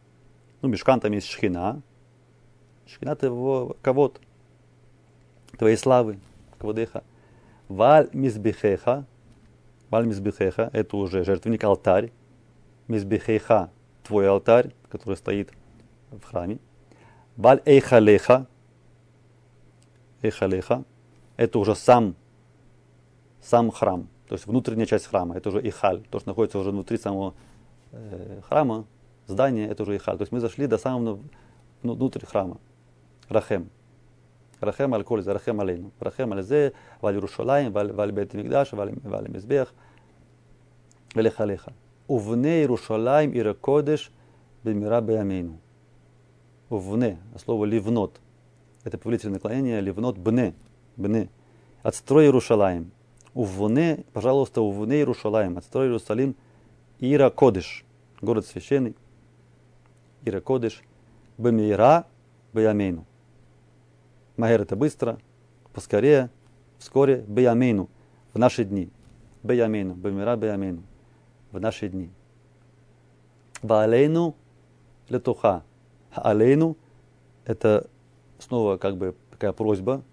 Ну, 0.62 0.70
Мешкан 0.70 1.00
там 1.00 1.12
есть 1.14 1.28
Шхина. 1.28 1.82
Шхина 2.86 3.12
это 3.12 3.28
его 3.28 3.76
кого-то 3.82 4.20
твоей 5.58 5.78
славы, 5.78 6.20
квадеха. 6.58 7.04
Валь 7.68 8.10
мизбихеха, 8.14 9.06
валь 9.94 10.08
мизбихеха, 10.08 10.72
это 10.74 10.98
уже 10.98 11.24
жертвенник, 11.24 11.64
алтарь. 11.64 12.12
Мизбихеха, 12.88 13.70
твой 14.04 14.28
алтарь, 14.28 14.74
который 14.90 15.16
стоит 15.16 15.52
в 16.10 16.24
храме. 16.24 16.58
Валь 17.38 17.62
эйхалеха, 17.64 18.48
эйхалеха, 20.24 20.84
это 21.38 21.60
уже 21.60 21.76
сам, 21.76 22.16
сам 23.42 23.70
храм, 23.70 24.08
то 24.28 24.34
есть 24.34 24.48
внутренняя 24.48 24.88
часть 24.88 25.06
храма, 25.06 25.38
это 25.38 25.50
уже 25.50 25.62
ихаль, 25.68 26.02
то, 26.10 26.20
что 26.20 26.30
находится 26.30 26.58
уже 26.58 26.72
внутри 26.72 26.98
самого 26.98 27.36
э, 27.92 28.42
храма, 28.50 28.86
здания, 29.28 29.68
это 29.68 29.84
уже 29.84 29.96
ихаль. 29.96 30.18
То 30.18 30.24
есть 30.24 30.32
мы 30.32 30.40
зашли 30.40 30.66
до 30.66 30.80
самого 30.80 31.20
внутрь 31.84 32.26
храма, 32.26 32.58
рахем. 33.30 33.70
רחם 34.63 34.95
על 34.95 35.03
כל 35.03 35.21
זה, 35.21 35.33
רחם 35.33 35.61
עלינו. 35.61 35.91
רחם 36.03 36.33
על 36.33 36.43
זה 36.43 36.69
ועל 37.03 37.15
ירושלים 37.15 37.75
ועל, 37.75 37.91
ועל 37.95 38.11
בית 38.11 38.35
המקדש 38.35 38.75
ועל, 38.75 38.91
ועל 39.05 39.27
המזבח 39.27 39.73
ולך 41.17 41.41
עליך. 41.41 41.69
ובני 42.11 42.49
ירושלים 42.49 43.33
עיר 43.33 43.49
הקודש 43.51 44.11
במהרה 44.65 45.01
בימינו. 45.01 45.57
ובני, 46.71 47.15
слово 47.37 47.67
ливнот. 47.67 48.21
Это 48.85 48.97
повелительное 48.97 49.35
наклонение, 49.35 49.81
ливнот 49.81 50.19
бне, 50.19 50.55
бне. 50.97 51.29
Отстрой 51.83 52.25
Иерушалаем. 52.25 52.91
Увне, 53.35 54.05
пожалуйста, 54.13 54.61
увне 54.61 54.97
Иерушалаем. 54.97 55.59
Отстрой 55.59 55.87
Иерусалим. 55.87 56.37
Ира 56.99 57.31
Кодыш, 57.31 57.85
город 58.21 58.47
священный. 58.47 58.97
Ира 60.25 60.41
Кодыш. 60.41 60.83
Бемира 61.37 62.07
Баямейну. 62.53 63.05
Магер 64.38 64.62
это 64.62 64.76
быстро, 64.76 65.20
поскорее, 65.74 66.30
вскоре, 66.80 67.24
беямейну, 67.28 67.90
в 68.34 68.40
наши 68.40 68.64
дни. 68.64 68.90
беямейну, 69.44 69.94
бемира 69.94 70.36
беямейну, 70.36 70.84
в 71.52 71.60
наши 71.60 71.90
дни. 71.90 72.10
Ваалейну 73.62 74.36
летуха. 75.10 75.64
Алейну– 76.12 76.78
это 77.46 77.88
снова 78.38 78.78
как 78.78 78.98
бы 78.98 79.16
такая 79.32 79.54
просьба. 79.54 80.04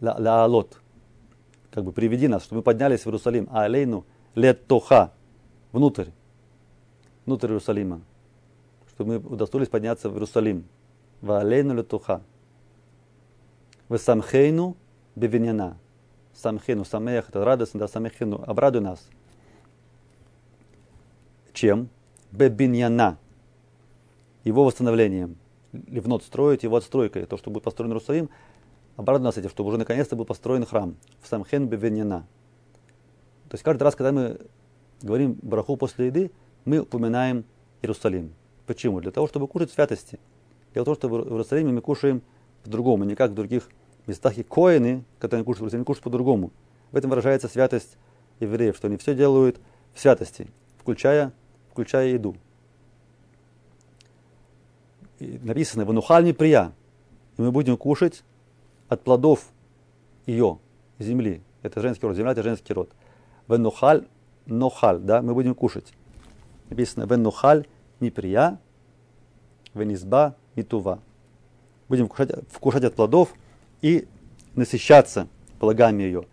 Ля 0.00 0.42
алот. 0.42 0.80
Как 1.70 1.84
бы 1.84 1.92
приведи 1.92 2.28
нас, 2.28 2.42
чтобы 2.42 2.58
мы 2.58 2.62
поднялись 2.62 3.02
в 3.02 3.06
Иерусалим. 3.06 3.48
Алейну 3.50 4.04
летуха. 4.34 5.12
Внутрь. 5.70 6.08
Внутрь 7.24 7.48
Иерусалима. 7.48 8.02
Чтобы 8.88 9.12
мы 9.12 9.18
удостоились 9.18 9.68
подняться 9.68 10.10
в 10.10 10.14
Иерусалим. 10.14 10.64
Ваалейну 11.20 11.74
летуха. 11.74 12.22
Весамхейну 13.92 14.76
бевиняна. 15.16 15.76
Самхейну, 16.34 16.84
самех, 16.84 17.28
это 17.28 17.44
радостно, 17.44 17.80
да, 17.80 17.88
самехину, 17.88 18.42
обрадуй 18.46 18.80
нас. 18.80 19.06
Чем? 21.52 21.90
Бебиньяна. 22.30 23.18
Его 24.44 24.64
восстановлением. 24.64 25.36
Ливнот 25.72 26.22
строить, 26.24 26.62
его 26.62 26.76
отстройкой. 26.76 27.26
То, 27.26 27.36
что 27.36 27.50
будет 27.50 27.64
построен 27.64 27.90
Иерусалим, 27.90 28.30
обрадуй 28.96 29.24
нас 29.24 29.36
этим, 29.36 29.50
чтобы 29.50 29.68
уже 29.68 29.78
наконец-то 29.78 30.16
был 30.16 30.24
построен 30.24 30.64
храм. 30.64 30.96
В 31.20 31.28
Самхен 31.28 31.68
Бевиньяна. 31.68 32.26
То 33.50 33.54
есть 33.54 33.64
каждый 33.64 33.82
раз, 33.82 33.94
когда 33.94 34.12
мы 34.12 34.40
говорим 35.02 35.38
браху 35.42 35.76
после 35.76 36.06
еды, 36.06 36.30
мы 36.64 36.78
упоминаем 36.78 37.44
Иерусалим. 37.82 38.32
Почему? 38.66 39.00
Для 39.00 39.10
того, 39.10 39.26
чтобы 39.26 39.46
кушать 39.48 39.70
святости. 39.70 40.18
Дело 40.72 40.84
в 40.84 40.86
том, 40.86 40.94
что 40.94 41.08
в 41.08 41.12
Иерусалиме 41.28 41.72
мы 41.72 41.82
кушаем 41.82 42.22
по-другому, 42.64 43.04
не 43.04 43.14
как 43.14 43.32
в 43.32 43.34
других 43.34 43.68
местах. 44.06 44.38
И 44.38 44.42
коины, 44.42 45.04
которые 45.18 45.40
они 45.40 45.44
кушают 45.44 45.62
Иерусалиме, 45.62 45.84
кушают 45.84 46.04
по-другому. 46.04 46.50
В 46.90 46.96
этом 46.96 47.10
выражается 47.10 47.48
святость 47.48 47.96
евреев, 48.40 48.76
что 48.76 48.88
они 48.88 48.96
все 48.96 49.14
делают 49.14 49.60
в 49.94 50.00
святости, 50.00 50.48
включая, 50.78 51.32
включая 51.70 52.08
еду. 52.08 52.36
И 55.18 55.38
написано 55.42 55.84
«Ванухаль 55.84 56.32
прия», 56.34 56.72
и 57.36 57.42
мы 57.42 57.52
будем 57.52 57.76
кушать 57.76 58.24
от 58.88 59.02
плодов 59.02 59.46
ее, 60.26 60.58
земли. 60.98 61.42
Это 61.62 61.80
женский 61.80 62.06
род, 62.06 62.16
земля 62.16 62.32
это 62.32 62.42
женский 62.42 62.72
род. 62.72 62.90
Венухаль, 63.48 64.06
нохаль, 64.46 64.98
да, 64.98 65.22
мы 65.22 65.34
будем 65.34 65.54
кушать. 65.54 65.92
Написано 66.68 67.04
«Венухаль 67.04 67.66
неприя, 68.00 68.58
венизба 69.74 70.36
митува». 70.56 71.00
Будем 71.88 72.08
кушать, 72.08 72.30
вкушать 72.50 72.84
от 72.84 72.94
плодов 72.94 73.34
и 73.82 74.08
насыщаться 74.54 75.28
благами 75.60 76.04
ее. 76.04 76.24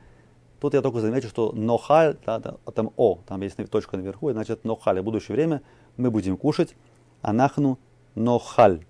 Тут 0.59 0.73
я 0.73 0.81
только 0.81 0.99
замечу, 0.99 1.27
что 1.29 1.51
нохаль, 1.51 2.17
да, 2.25 2.39
да, 2.39 2.57
там 2.73 2.91
о, 2.97 3.19
там 3.25 3.41
есть 3.41 3.57
точка 3.69 3.97
наверху, 3.97 4.31
значит 4.31 4.65
нохаль. 4.65 4.99
В 4.99 5.03
будущее 5.03 5.35
время 5.35 5.61
мы 5.97 6.11
будем 6.11 6.37
кушать 6.37 6.75
анахну 7.21 7.79
нохаль. 8.15 8.85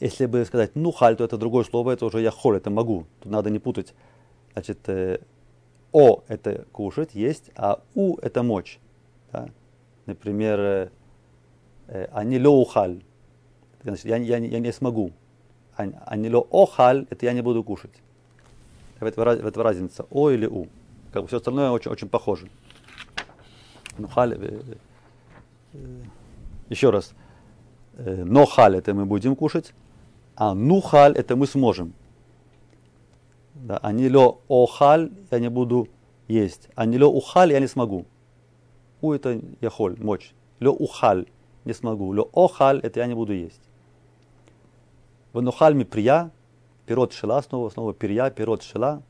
Если 0.00 0.26
бы 0.26 0.44
сказать 0.44 0.74
нухаль, 0.74 1.16
то 1.16 1.24
это 1.24 1.38
другое 1.38 1.64
слово, 1.64 1.92
это 1.92 2.06
уже 2.06 2.20
я 2.20 2.30
холь, 2.30 2.56
это 2.56 2.70
могу. 2.70 3.06
Тут 3.20 3.32
надо 3.32 3.50
не 3.50 3.58
путать. 3.58 3.94
Значит, 4.52 4.78
э, 4.88 5.20
о 5.92 6.22
это 6.28 6.66
кушать, 6.72 7.14
есть, 7.14 7.50
а 7.54 7.80
у 7.94 8.16
это 8.16 8.42
мочь. 8.42 8.78
Да? 9.32 9.48
Например, 10.04 10.60
э, 10.60 10.88
э, 11.86 12.08
они 12.12 12.38
лоухаль. 12.38 13.02
Значит, 13.82 14.04
я, 14.04 14.16
я, 14.16 14.38
я 14.38 14.58
не 14.58 14.72
смогу. 14.72 15.12
Анило 15.76 16.46
охаль, 16.50 17.06
это 17.10 17.26
я 17.26 17.32
не 17.32 17.42
буду 17.42 17.62
кушать. 17.62 17.92
В 18.98 19.04
этом, 19.04 19.24
в 19.24 19.46
этом 19.46 19.62
разница. 19.62 20.06
О 20.10 20.30
или 20.30 20.46
у. 20.46 20.66
Как 21.12 21.22
бы 21.22 21.28
все 21.28 21.36
остальное 21.36 21.70
очень, 21.70 21.90
очень 21.90 22.08
похоже. 22.08 22.48
Ну, 23.98 24.08
халь, 24.08 24.34
э, 24.34 24.60
э, 25.74 25.78
еще 26.70 26.90
раз. 26.90 27.12
Э, 27.96 28.24
но 28.24 28.46
халь 28.46 28.76
это 28.76 28.94
мы 28.94 29.04
будем 29.04 29.36
кушать, 29.36 29.74
а 30.34 30.54
нухаль 30.54 31.14
это 31.16 31.36
мы 31.36 31.46
сможем. 31.46 31.92
Да, 33.54 33.78
анило 33.78 34.38
охаль 34.48 35.10
я 35.30 35.38
не 35.38 35.48
буду 35.48 35.88
есть. 36.28 36.68
Анило 36.74 37.06
ухаль 37.06 37.52
я 37.52 37.60
не 37.60 37.66
смогу. 37.66 38.04
У 39.00 39.12
это 39.12 39.40
я 39.60 39.70
холь, 39.70 39.96
мочь. 39.98 40.34
Ло 40.60 40.70
ухаль 40.70 41.26
не 41.64 41.74
смогу. 41.74 42.12
Ло 42.12 42.28
охаль 42.34 42.80
это 42.80 43.00
я 43.00 43.06
не 43.06 43.14
буду 43.14 43.32
есть. 43.32 43.65
Ванухаль 45.36 45.84
прия, 45.84 46.30
пирот 46.86 47.12
шила, 47.12 47.42
снова, 47.42 47.68
снова 47.68 47.92
перья, 47.92 48.30
пирот 48.30 48.62
шила, 48.62 49.02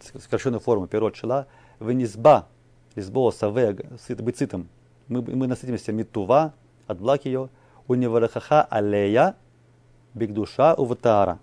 сокращенная 0.00 0.60
форма 0.60 0.86
пирот 0.86 1.16
шила, 1.16 1.48
венизба, 1.80 2.46
избо 2.94 3.32
саве, 3.32 3.76
сытым. 3.98 4.68
Мы, 5.08 5.20
мы 5.20 5.48
насытимся 5.48 5.90
митува, 5.90 6.54
от 6.86 7.00
благ 7.00 7.24
ее, 7.24 7.48
у 7.88 7.94
неварахаха 7.94 8.62
алея, 8.62 9.34
бигдуша 10.14 10.74
уватара. 10.74 11.40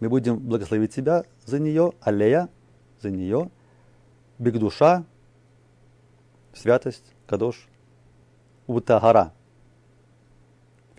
Мы 0.00 0.08
будем 0.08 0.40
благословить 0.40 0.92
тебя 0.92 1.22
за 1.44 1.60
нее, 1.60 1.92
алея, 2.00 2.48
за 3.00 3.10
нее, 3.10 3.48
бигдуша, 4.40 5.04
святость, 6.52 7.14
кадош, 7.28 7.68
уватагара, 8.66 9.32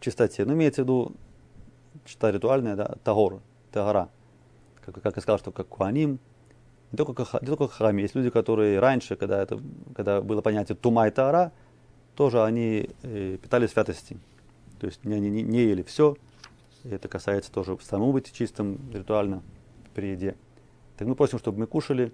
чистоте. 0.01 0.45
Ну, 0.45 0.53
имеется 0.53 0.81
в 0.81 0.85
виду 0.85 1.13
чистота 2.05 2.31
ритуальная, 2.31 2.75
да, 2.75 2.95
тагор, 3.03 3.41
тагора. 3.71 4.09
Как, 4.85 5.01
как 5.01 5.15
я 5.15 5.21
сказал, 5.21 5.39
что 5.39 5.51
как 5.51 5.67
куаним, 5.67 6.19
не 6.91 6.97
только, 6.97 7.25
не 7.41 7.47
только 7.47 7.67
храме. 7.67 8.03
Есть 8.03 8.15
люди, 8.15 8.29
которые 8.29 8.79
раньше, 8.79 9.15
когда, 9.15 9.41
это, 9.41 9.61
когда 9.95 10.21
было 10.21 10.41
понятие 10.41 10.75
тума 10.75 11.07
и 11.07 11.11
тара, 11.11 11.51
тоже 12.15 12.43
они 12.43 12.89
э, 13.03 13.37
питали 13.41 13.67
святости. 13.67 14.17
То 14.79 14.87
есть 14.87 14.99
они 15.05 15.29
не, 15.29 15.43
не 15.43 15.59
ели 15.59 15.83
все. 15.83 16.17
И 16.83 16.89
это 16.89 17.07
касается 17.07 17.51
тоже 17.51 17.77
самому 17.81 18.11
быть 18.11 18.31
чистым 18.33 18.79
ритуально 18.91 19.43
при 19.93 20.07
еде. 20.07 20.35
Так 20.97 21.07
мы 21.07 21.15
просим, 21.15 21.39
чтобы 21.39 21.59
мы 21.59 21.67
кушали 21.67 22.11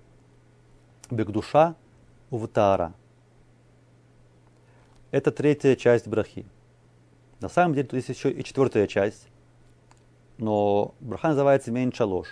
бег 1.09 1.31
душа 1.31 1.75
увтара. 2.29 2.93
Это 5.11 5.31
третья 5.31 5.75
часть 5.75 6.07
брахи. 6.07 6.45
На 7.39 7.49
самом 7.49 7.75
деле 7.75 7.87
тут 7.87 7.93
есть 7.93 8.09
еще 8.09 8.31
и 8.31 8.43
четвертая 8.43 8.87
часть, 8.87 9.27
но 10.37 10.95
браха 10.99 11.29
называется 11.29 11.71
מעין 11.71 11.91
שלוש. 11.91 12.27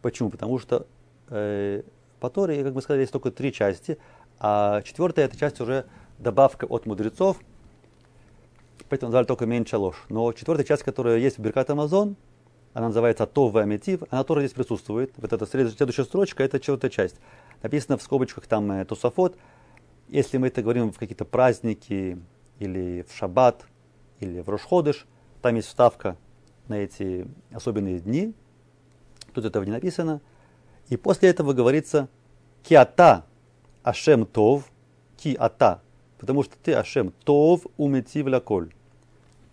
Почему? 0.00 0.30
Потому 0.30 0.58
что 0.58 0.86
э, 1.28 1.82
по 2.20 2.30
Торе, 2.30 2.62
как 2.64 2.74
мы 2.74 2.82
сказали, 2.82 3.02
есть 3.02 3.12
только 3.12 3.30
три 3.30 3.52
части, 3.52 3.98
а 4.38 4.82
четвертая 4.82 5.26
эта 5.26 5.36
часть 5.36 5.60
уже 5.60 5.86
добавка 6.18 6.64
от 6.66 6.86
мудрецов, 6.86 7.38
поэтому 8.88 9.08
назвали 9.08 9.26
только 9.26 9.46
מעין 9.46 9.64
שלוש. 9.64 10.06
Но 10.08 10.32
четвертая 10.32 10.66
часть, 10.66 10.82
которая 10.82 11.18
есть 11.18 11.38
в 11.38 11.40
ברכת 11.40 11.70
המזון, 11.70 12.16
она 12.74 12.88
называется 12.88 13.26
הטוב 13.26 13.56
והמטיב, 13.56 14.02
она 14.10 14.24
тоже 14.24 14.42
здесь 14.42 14.52
присутствует. 14.52 15.12
Вот 15.16 15.32
эта 15.32 15.46
следующая 15.46 16.04
строчка, 16.04 16.44
это 16.44 16.60
четвертая 16.60 16.90
часть. 16.90 17.16
Написано 17.62 17.98
в 17.98 18.02
скобочках 18.02 18.46
там 18.46 18.70
э, 18.70 18.84
Тософот. 18.84 19.36
Если 20.08 20.38
мы 20.38 20.46
это 20.46 20.62
говорим 20.62 20.92
в 20.92 20.98
какие-то 20.98 21.24
праздники 21.24 22.18
или 22.58 23.04
в 23.08 23.16
шаббат, 23.16 23.66
или 24.20 24.40
в 24.40 24.48
Рошходыш, 24.48 25.06
там 25.42 25.56
есть 25.56 25.68
вставка 25.68 26.16
на 26.68 26.74
эти 26.74 27.26
особенные 27.52 28.00
дни, 28.00 28.34
тут 29.32 29.44
этого 29.44 29.64
не 29.64 29.70
написано. 29.70 30.20
И 30.88 30.96
после 30.96 31.28
этого 31.30 31.52
говорится 31.52 32.08
«Киата 32.62 33.24
Ашем 33.82 34.26
Тов, 34.26 34.70
Киата», 35.16 35.82
потому 36.18 36.42
что 36.42 36.56
ты 36.62 36.74
Ашем 36.74 37.12
Тов 37.24 37.66
уметив 37.76 38.26
лаколь. 38.26 38.72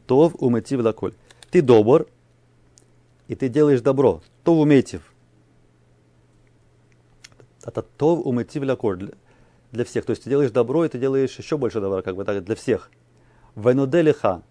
Тов 0.07 0.33
уметив 0.39 0.81
лаколь. 0.81 1.13
Ты 1.51 1.61
добр, 1.61 2.07
и 3.27 3.35
ты 3.35 3.49
делаешь 3.49 3.81
добро. 3.81 4.21
Тов 4.43 4.59
уметив. 4.59 5.13
Это 7.63 7.81
Тов 7.81 8.25
уметив 8.25 8.63
лаколь 8.63 9.11
для 9.71 9.85
всех. 9.85 10.05
То 10.05 10.11
есть 10.11 10.23
ты 10.23 10.29
делаешь 10.29 10.51
добро, 10.51 10.85
и 10.85 10.89
ты 10.89 10.99
делаешь 10.99 11.37
еще 11.37 11.57
больше 11.57 11.81
добра, 11.81 12.01
как 12.01 12.15
бы 12.15 12.23
так, 12.23 12.43
для 12.43 12.55
всех. 12.55 12.89
Венуделиха 13.55 14.43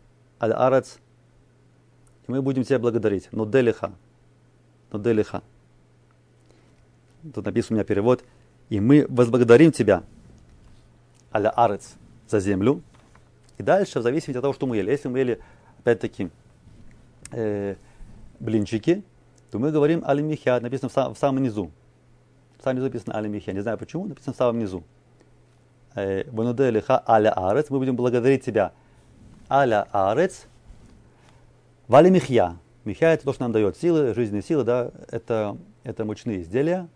аль-арец, 0.44 0.98
и 2.26 2.30
мы 2.30 2.42
будем 2.42 2.64
тебя 2.64 2.78
благодарить. 2.78 3.28
Но 3.33 3.44
делиха. 3.44 3.92
Но 4.92 4.98
делиха. 4.98 5.42
Тут 7.35 7.44
написан 7.44 7.74
у 7.74 7.74
меня 7.74 7.85
перевод. 7.85 8.24
И 8.70 8.80
мы 8.80 9.07
возблагодарим 9.09 9.72
тебя, 9.72 10.04
аля 11.33 11.50
арец, 11.50 11.94
за 12.28 12.40
землю. 12.40 12.83
И 13.59 13.62
дальше, 13.62 14.00
в 14.00 14.02
зависимости 14.02 14.38
от 14.38 14.42
того, 14.42 14.54
что 14.54 14.66
мы 14.66 14.76
ели. 14.76 14.90
Если 14.90 15.09
мы 15.09 15.18
ели, 15.18 15.40
опять-таки, 15.78 16.30
э, 17.30 17.76
блинчики, 18.40 19.04
то 19.50 19.59
мы 19.59 19.70
говорим 19.70 20.02
алимихя, 20.04 20.61
написано 20.61 20.88
в, 20.88 20.92
сам, 20.92 21.14
в 21.14 21.18
самом 21.18 21.42
низу. 21.42 21.70
В 22.59 22.64
самом 22.64 22.76
низу 22.76 22.87
написано 22.87 23.16
алимихя. 23.16 23.52
Не 23.52 23.61
знаю 23.61 23.78
почему, 23.78 24.07
написано 24.07 24.33
в 24.33 24.37
самом 24.37 24.59
низу. 24.59 24.83
Вануделиха 25.94 27.04
аля 27.07 27.33
арец, 27.37 27.70
мы 27.70 27.78
будем 27.78 27.94
благодарить 27.94 28.44
тебя 28.44 28.72
аля 29.55 29.87
арец, 29.93 30.47
вали 31.87 32.11
михья. 32.11 32.57
Михья 32.85 33.14
это 33.14 33.25
то, 33.25 33.33
что 33.33 33.45
нам 33.45 33.53
дает 33.53 33.77
силы, 33.77 34.12
жизненные 34.12 34.43
силы, 34.43 34.64
да, 34.64 34.90
это, 35.11 35.57
это 35.85 36.05
мучные 36.05 36.43
изделия. 36.43 36.88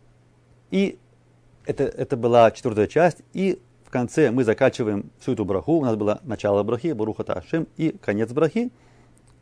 И 0.71 0.99
это, 1.64 1.85
это 1.85 2.16
была 2.16 2.51
четвертая 2.51 2.88
часть, 2.88 3.23
и 3.33 3.62
в 3.85 3.90
конце 3.90 4.33
мы 4.33 4.42
заканчиваем 4.42 5.11
всю 5.21 5.33
эту 5.33 5.44
браху. 5.44 5.79
У 5.79 5.85
нас 5.85 5.94
было 5.94 6.21
начало 6.25 6.62
брахи, 6.64 6.92
Баруха 6.92 7.23
Таашем, 7.23 7.68
и 7.77 7.90
конец 7.90 8.33
брахи. 8.33 8.73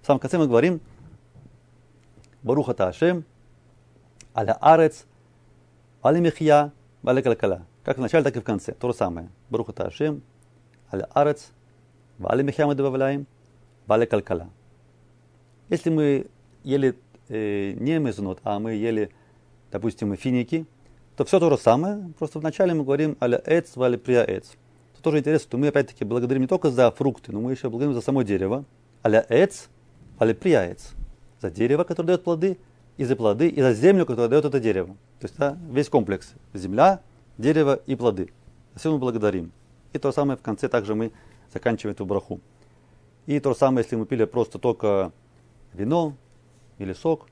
В 0.03 0.07
самом 0.07 0.21
конце 0.21 0.37
мы 0.37 0.47
говорим 0.47 0.81
Баруха 2.43 2.75
Таашем, 2.75 3.25
Аля 4.37 4.59
Арец, 4.61 5.07
Аля 6.05 6.21
Михья, 6.21 6.71
Аля 7.05 7.23
Калкала. 7.23 7.63
Как 7.83 7.97
в 7.97 8.01
начале, 8.01 8.23
так 8.23 8.37
и 8.37 8.41
в 8.41 8.45
конце. 8.45 8.73
То 8.73 8.89
же 8.89 8.95
самое. 8.95 9.31
Баруха 9.49 9.73
Таашем, 9.73 10.23
Аля 10.93 11.09
Арец, 11.15 11.51
Аля 12.25 12.43
Михья 12.43 12.67
мы 12.67 12.75
добавляем, 12.75 13.27
Аля 13.89 14.07
Калкала. 14.07 14.49
Если 15.69 15.91
мы 15.91 16.27
ели 16.65 16.97
э, 17.29 17.73
не 17.73 17.99
мезонот, 17.99 18.41
а 18.43 18.59
мы 18.59 18.73
ели, 18.73 19.11
допустим, 19.71 20.17
финики, 20.17 20.65
то 21.17 21.25
все 21.25 21.39
то 21.39 21.51
же 21.51 21.59
самое, 21.59 22.13
просто 22.19 22.39
вначале 22.39 22.73
мы 22.73 22.85
говорим 22.85 23.17
аля 23.21 23.41
эц, 23.45 23.77
валя 23.77 23.99
прия 23.99 24.25
эц. 24.25 24.53
Это 24.95 25.03
тоже 25.03 25.19
интересно, 25.19 25.49
что 25.49 25.59
мы 25.59 25.69
опять-таки 25.69 26.05
благодарим 26.05 26.43
не 26.43 26.49
только 26.49 26.71
за 26.71 26.91
фрукты, 26.91 27.33
но 27.33 27.41
мы 27.41 27.53
еще 27.53 27.69
благодарим 27.69 27.95
за 27.95 28.01
само 28.01 28.23
дерево. 28.23 28.65
Аля 29.05 29.27
эц, 29.29 29.67
валя 30.19 30.35
прия 30.35 30.73
эц. 30.73 30.93
За 31.43 31.51
дерево, 31.51 31.85
которое 31.85 32.09
дает 32.09 32.25
плоды, 32.25 32.59
и 32.97 33.05
за 33.05 33.15
плоды, 33.15 33.49
и 33.49 33.61
за 33.61 33.75
землю, 33.75 34.07
которая 34.07 34.31
дает 34.31 34.45
это 34.47 34.59
дерево. 34.59 34.97
То 35.21 35.27
есть 35.27 35.37
да, 35.37 35.59
весь 35.71 35.91
комплекс. 35.91 36.33
Земля, 36.55 37.01
дерево 37.37 37.81
и 37.87 37.95
плоды. 37.95 38.31
За 38.75 38.81
все 38.81 38.93
мы 38.93 38.99
благодарим. 38.99 39.53
И 39.93 39.99
то 39.99 40.09
же 40.09 40.15
самое 40.15 40.39
в 40.39 40.43
конце 40.43 40.69
также 40.69 40.95
мы 40.95 41.13
заканчиваем 41.53 41.95
эту 41.95 42.07
браху. 42.07 42.41
И 43.27 43.41
то 43.41 43.53
же 43.53 43.59
самое, 43.59 43.85
если 43.85 43.97
мы 43.97 44.07
пили 44.07 44.25
просто 44.25 44.59
только 44.59 45.13
вино 45.73 46.15
или 46.79 46.93
сок, 46.93 47.27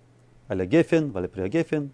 аля 0.48 0.64
гефен, 0.64 1.10
валя 1.10 1.28
прия 1.28 1.48
гефен, 1.48 1.92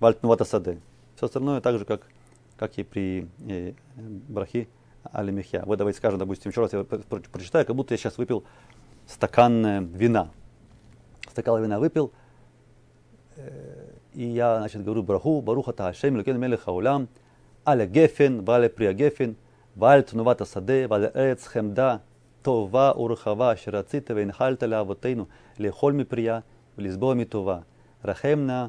Вальтнувата 0.00 0.44
саде. 0.44 0.80
Все 1.16 1.26
остальное 1.26 1.60
так 1.60 1.78
же, 1.78 1.84
как, 1.84 2.02
как 2.56 2.76
и 2.78 2.82
при 2.82 3.28
э, 3.48 3.72
брахи 3.96 4.68
алимихья. 5.04 5.62
Вот 5.64 5.78
давайте 5.78 5.98
скажем, 5.98 6.18
допустим, 6.18 6.50
еще 6.50 6.60
раз 6.60 6.72
я 6.72 6.84
прочитаю, 6.84 7.64
как 7.64 7.76
будто 7.76 7.94
я 7.94 7.98
сейчас 7.98 8.18
выпил 8.18 8.44
стакан 9.06 9.64
э, 9.64 9.80
вина. 9.82 10.30
Стакан 11.30 11.62
вина 11.62 11.78
выпил, 11.78 12.12
э, 13.36 13.92
и 14.14 14.24
я, 14.24 14.58
значит, 14.58 14.82
говорю 14.82 15.02
браху, 15.02 15.40
баруха 15.40 15.72
таашем, 15.72 16.16
лукен 16.16 16.38
мелеха 16.38 16.70
улам, 16.70 17.08
על 17.64 17.80
הגפן 17.80 18.40
ועל 18.46 18.68
פרי 18.68 18.88
הגפן 18.88 19.32
ועל 19.76 20.00
תנובת 20.00 20.40
השדה 20.40 20.74
ועל 20.88 21.04
ארץ 21.16 21.46
חמדה 21.46 21.96
טובה 22.42 22.92
ורחבה 22.96 23.52
אשר 23.52 23.70
רצית 23.70 24.10
והנחלת 24.10 24.62
לאבותינו 24.62 25.24
לאכול 25.58 25.92
מפריה 25.92 26.40
ולשבוע 26.78 27.14
מטובה. 27.14 27.58
רחם 28.04 28.44
נא 28.46 28.66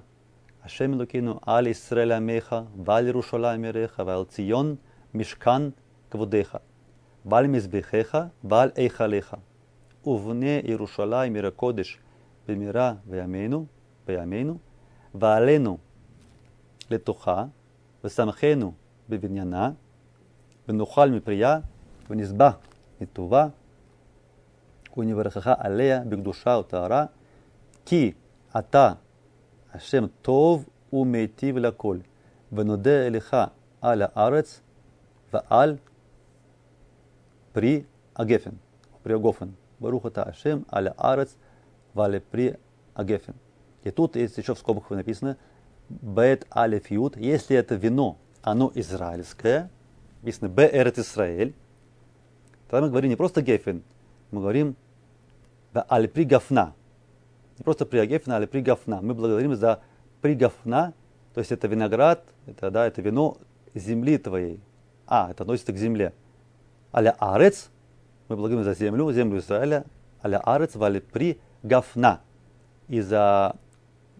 השם 0.63 0.93
אלוקינו 0.93 1.39
על 1.45 1.67
ישראל 1.67 2.11
עמך 2.11 2.55
ועל 2.85 3.07
ירושלים 3.07 3.63
עמך 3.63 4.01
ועל 4.05 4.23
ציון 4.25 4.75
משכן 5.13 5.61
כבודך 6.11 6.57
ועל 7.25 7.47
מזבחיך 7.47 8.17
ועל 8.43 8.71
היכליך. 8.75 9.35
ובנה 10.05 10.59
ירושלים 10.63 11.35
עיר 11.35 11.47
הקודש 11.47 11.99
במהרה 12.47 12.93
בימינו, 13.05 13.65
בימינו, 14.07 14.57
ועלינו 15.15 15.77
לתוכה, 16.91 17.45
ושמחנו 18.03 18.73
בבניינה, 19.08 19.70
ונאכל 20.68 21.10
מפריה, 21.10 21.58
ונשבע 22.10 22.50
מטובה, 23.00 23.46
ונברכך 24.96 25.50
עליה 25.58 26.04
בקדושה 26.08 26.58
וטהרה, 26.60 27.06
כי 27.84 28.12
אתה 28.58 28.92
השם 29.72 30.06
טוב 30.22 30.68
ומיטיב 30.92 31.58
לכל, 31.58 31.98
ונודה 32.52 33.06
אליך 33.06 33.36
על 33.80 34.02
הארץ 34.02 34.60
ועל 35.32 35.76
פרי 37.52 37.82
הגפן, 38.16 38.50
פרי 39.02 39.14
הגופן. 39.14 39.48
ברוך 39.80 40.06
אתה 40.06 40.22
השם 40.28 40.58
על 40.68 40.88
הארץ 40.96 41.36
ועל 41.96 42.18
פרי 42.30 42.50
הגפן. 42.96 43.32
И 43.82 43.90
тут 43.90 44.16
есть 44.16 44.36
еще 44.36 44.54
в 44.54 44.58
скобках 44.58 44.90
написано 44.90 45.38
Бет 45.88 46.46
Алиф 46.54 46.90
Ют, 46.90 47.16
если 47.16 47.56
это 47.56 47.76
вино, 47.76 48.18
оно 48.45 48.71
израильское, 48.75 49.71
написано 50.21 50.49
Б 50.49 50.69
Эрет 50.71 50.99
Исраэль, 50.99 51.55
тогда 52.69 52.85
мы 52.85 52.89
говорим 52.91 53.09
не 53.09 53.15
просто 53.15 53.41
гефен, 53.41 53.81
мы 54.29 54.39
говорим 54.39 54.75
Аль 55.89 56.07
при 56.07 56.25
гафна, 56.25 56.75
не 57.57 57.63
просто 57.63 57.87
при 57.87 57.97
агефна, 57.97 58.37
а 58.37 58.47
при 58.47 58.61
гафна. 58.61 59.01
Мы 59.01 59.15
благодарим 59.15 59.55
за 59.55 59.81
при 60.21 60.35
гафна, 60.35 60.93
то 61.33 61.39
есть 61.39 61.51
это 61.51 61.67
виноград, 61.67 62.23
это, 62.45 62.69
да, 62.69 62.85
это 62.85 63.01
вино 63.01 63.37
земли 63.73 64.19
твоей. 64.19 64.59
А, 65.07 65.31
это 65.31 65.43
относится 65.43 65.73
к 65.73 65.77
земле. 65.77 66.13
Аля 66.93 67.15
арец, 67.17 67.71
мы 68.27 68.35
благодарим 68.35 68.63
за 68.63 68.75
землю, 68.75 69.11
землю 69.11 69.39
Израиля. 69.39 69.85
Аля 70.23 70.39
арец, 70.45 70.75
вали 70.75 70.99
при 70.99 71.39
гафна. 71.63 72.21
И 72.87 73.01
за 73.01 73.55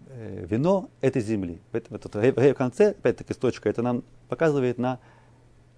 вино 0.09 0.89
этой 1.01 1.21
земли. 1.21 1.61
В, 1.71 1.79
в, 1.79 2.13
в, 2.15 2.53
конце, 2.53 2.89
опять-таки, 2.89 3.33
точка, 3.33 3.69
это 3.69 3.81
нам 3.81 4.03
показывает 4.29 4.77
на 4.77 4.99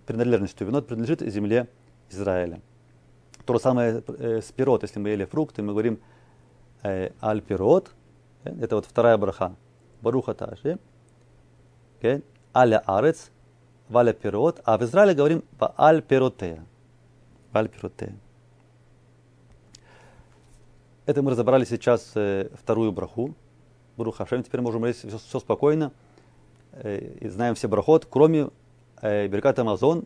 принадлежность, 0.06 0.54
что 0.54 0.66
вино 0.66 0.82
принадлежит 0.82 1.22
земле 1.22 1.68
Израиля. 2.10 2.62
То 3.46 3.54
же 3.54 3.60
самое 3.60 4.04
э, 4.08 4.42
с 4.42 4.52
пирот, 4.52 4.84
если 4.84 5.00
мы 5.00 5.10
ели 5.10 5.26
фрукты, 5.26 5.62
мы 5.62 5.72
говорим 5.72 6.00
Аль-Пирот, 6.84 7.92
это 8.44 8.76
вот 8.76 8.86
вторая 8.86 9.18
браха, 9.18 9.56
Баруха 10.02 10.34
Таши, 10.34 10.80
Аля 12.56 12.84
Арец, 12.86 13.32
Валя 13.90 14.14
Пирот, 14.14 14.62
а 14.66 14.78
в 14.78 14.84
Израиле 14.84 15.14
говорим 15.14 15.44
Аль 15.78 16.02
Пиротея. 16.02 16.66
Аль 17.54 17.70
Пиротея. 17.70 18.18
Это 21.06 21.22
мы 21.22 21.32
разобрали 21.32 21.64
сейчас 21.64 22.12
э, 22.16 22.50
вторую 22.54 22.92
браху. 22.92 23.34
Баруха 23.98 24.20
Хашем. 24.20 24.44
Теперь 24.44 24.62
можем 24.62 24.86
есть 24.86 25.00
все, 25.00 25.18
все 25.18 25.40
спокойно. 25.40 25.92
Э, 26.72 27.00
и 27.20 27.28
знаем 27.28 27.56
все 27.56 27.68
брахот, 27.68 28.06
кроме 28.10 28.50
э, 29.02 29.28
Беркат 29.28 29.60
Амазон, 29.60 30.06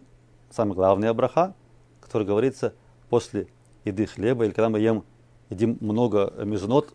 самая 0.49 0.75
главная 0.75 1.13
браха, 1.13 1.53
которая 1.99 2.27
говорится 2.27 2.73
после 3.09 3.47
еды 3.83 4.05
хлеба, 4.05 4.45
или 4.45 4.51
когда 4.51 4.69
мы 4.69 4.79
ем 4.79 5.03
едим 5.49 5.77
много 5.81 6.33
мезонот, 6.45 6.93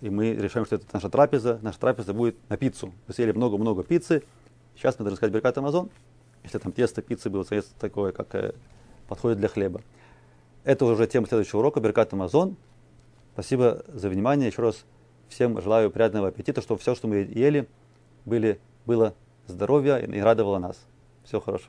и 0.00 0.10
мы 0.10 0.34
решаем, 0.34 0.64
что 0.64 0.76
это 0.76 0.86
наша 0.92 1.10
трапеза, 1.10 1.58
наша 1.62 1.80
трапеза 1.80 2.14
будет 2.14 2.36
на 2.48 2.56
пиццу. 2.56 2.92
Мы 3.08 3.14
съели 3.14 3.32
много-много 3.32 3.82
пиццы, 3.82 4.22
сейчас 4.76 4.98
мы 4.98 5.04
должны 5.04 5.16
сказать 5.16 5.32
Беркат 5.32 5.58
Амазон, 5.58 5.90
если 6.44 6.58
там 6.58 6.70
тесто 6.70 7.02
пиццы 7.02 7.30
было 7.30 7.44
такое, 7.80 8.12
как 8.12 8.32
э, 8.36 8.54
подходит 9.08 9.38
для 9.38 9.48
хлеба. 9.48 9.80
Это 10.62 10.84
уже 10.84 11.06
тема 11.08 11.26
следующего 11.26 11.60
урока, 11.60 11.80
Беркат 11.80 12.12
Амазон. 12.12 12.56
Спасибо 13.32 13.84
за 13.88 14.08
внимание. 14.08 14.48
Еще 14.48 14.62
раз 14.62 14.84
всем 15.28 15.60
желаю 15.60 15.90
приятного 15.90 16.28
аппетита, 16.28 16.60
чтобы 16.60 16.80
все, 16.80 16.94
что 16.94 17.08
мы 17.08 17.16
ели, 17.16 17.68
были, 18.24 18.58
было 18.84 19.14
здоровье 19.46 20.04
и 20.04 20.20
радовало 20.20 20.58
нас. 20.58 20.78
Все 21.24 21.40
хорошо. 21.40 21.68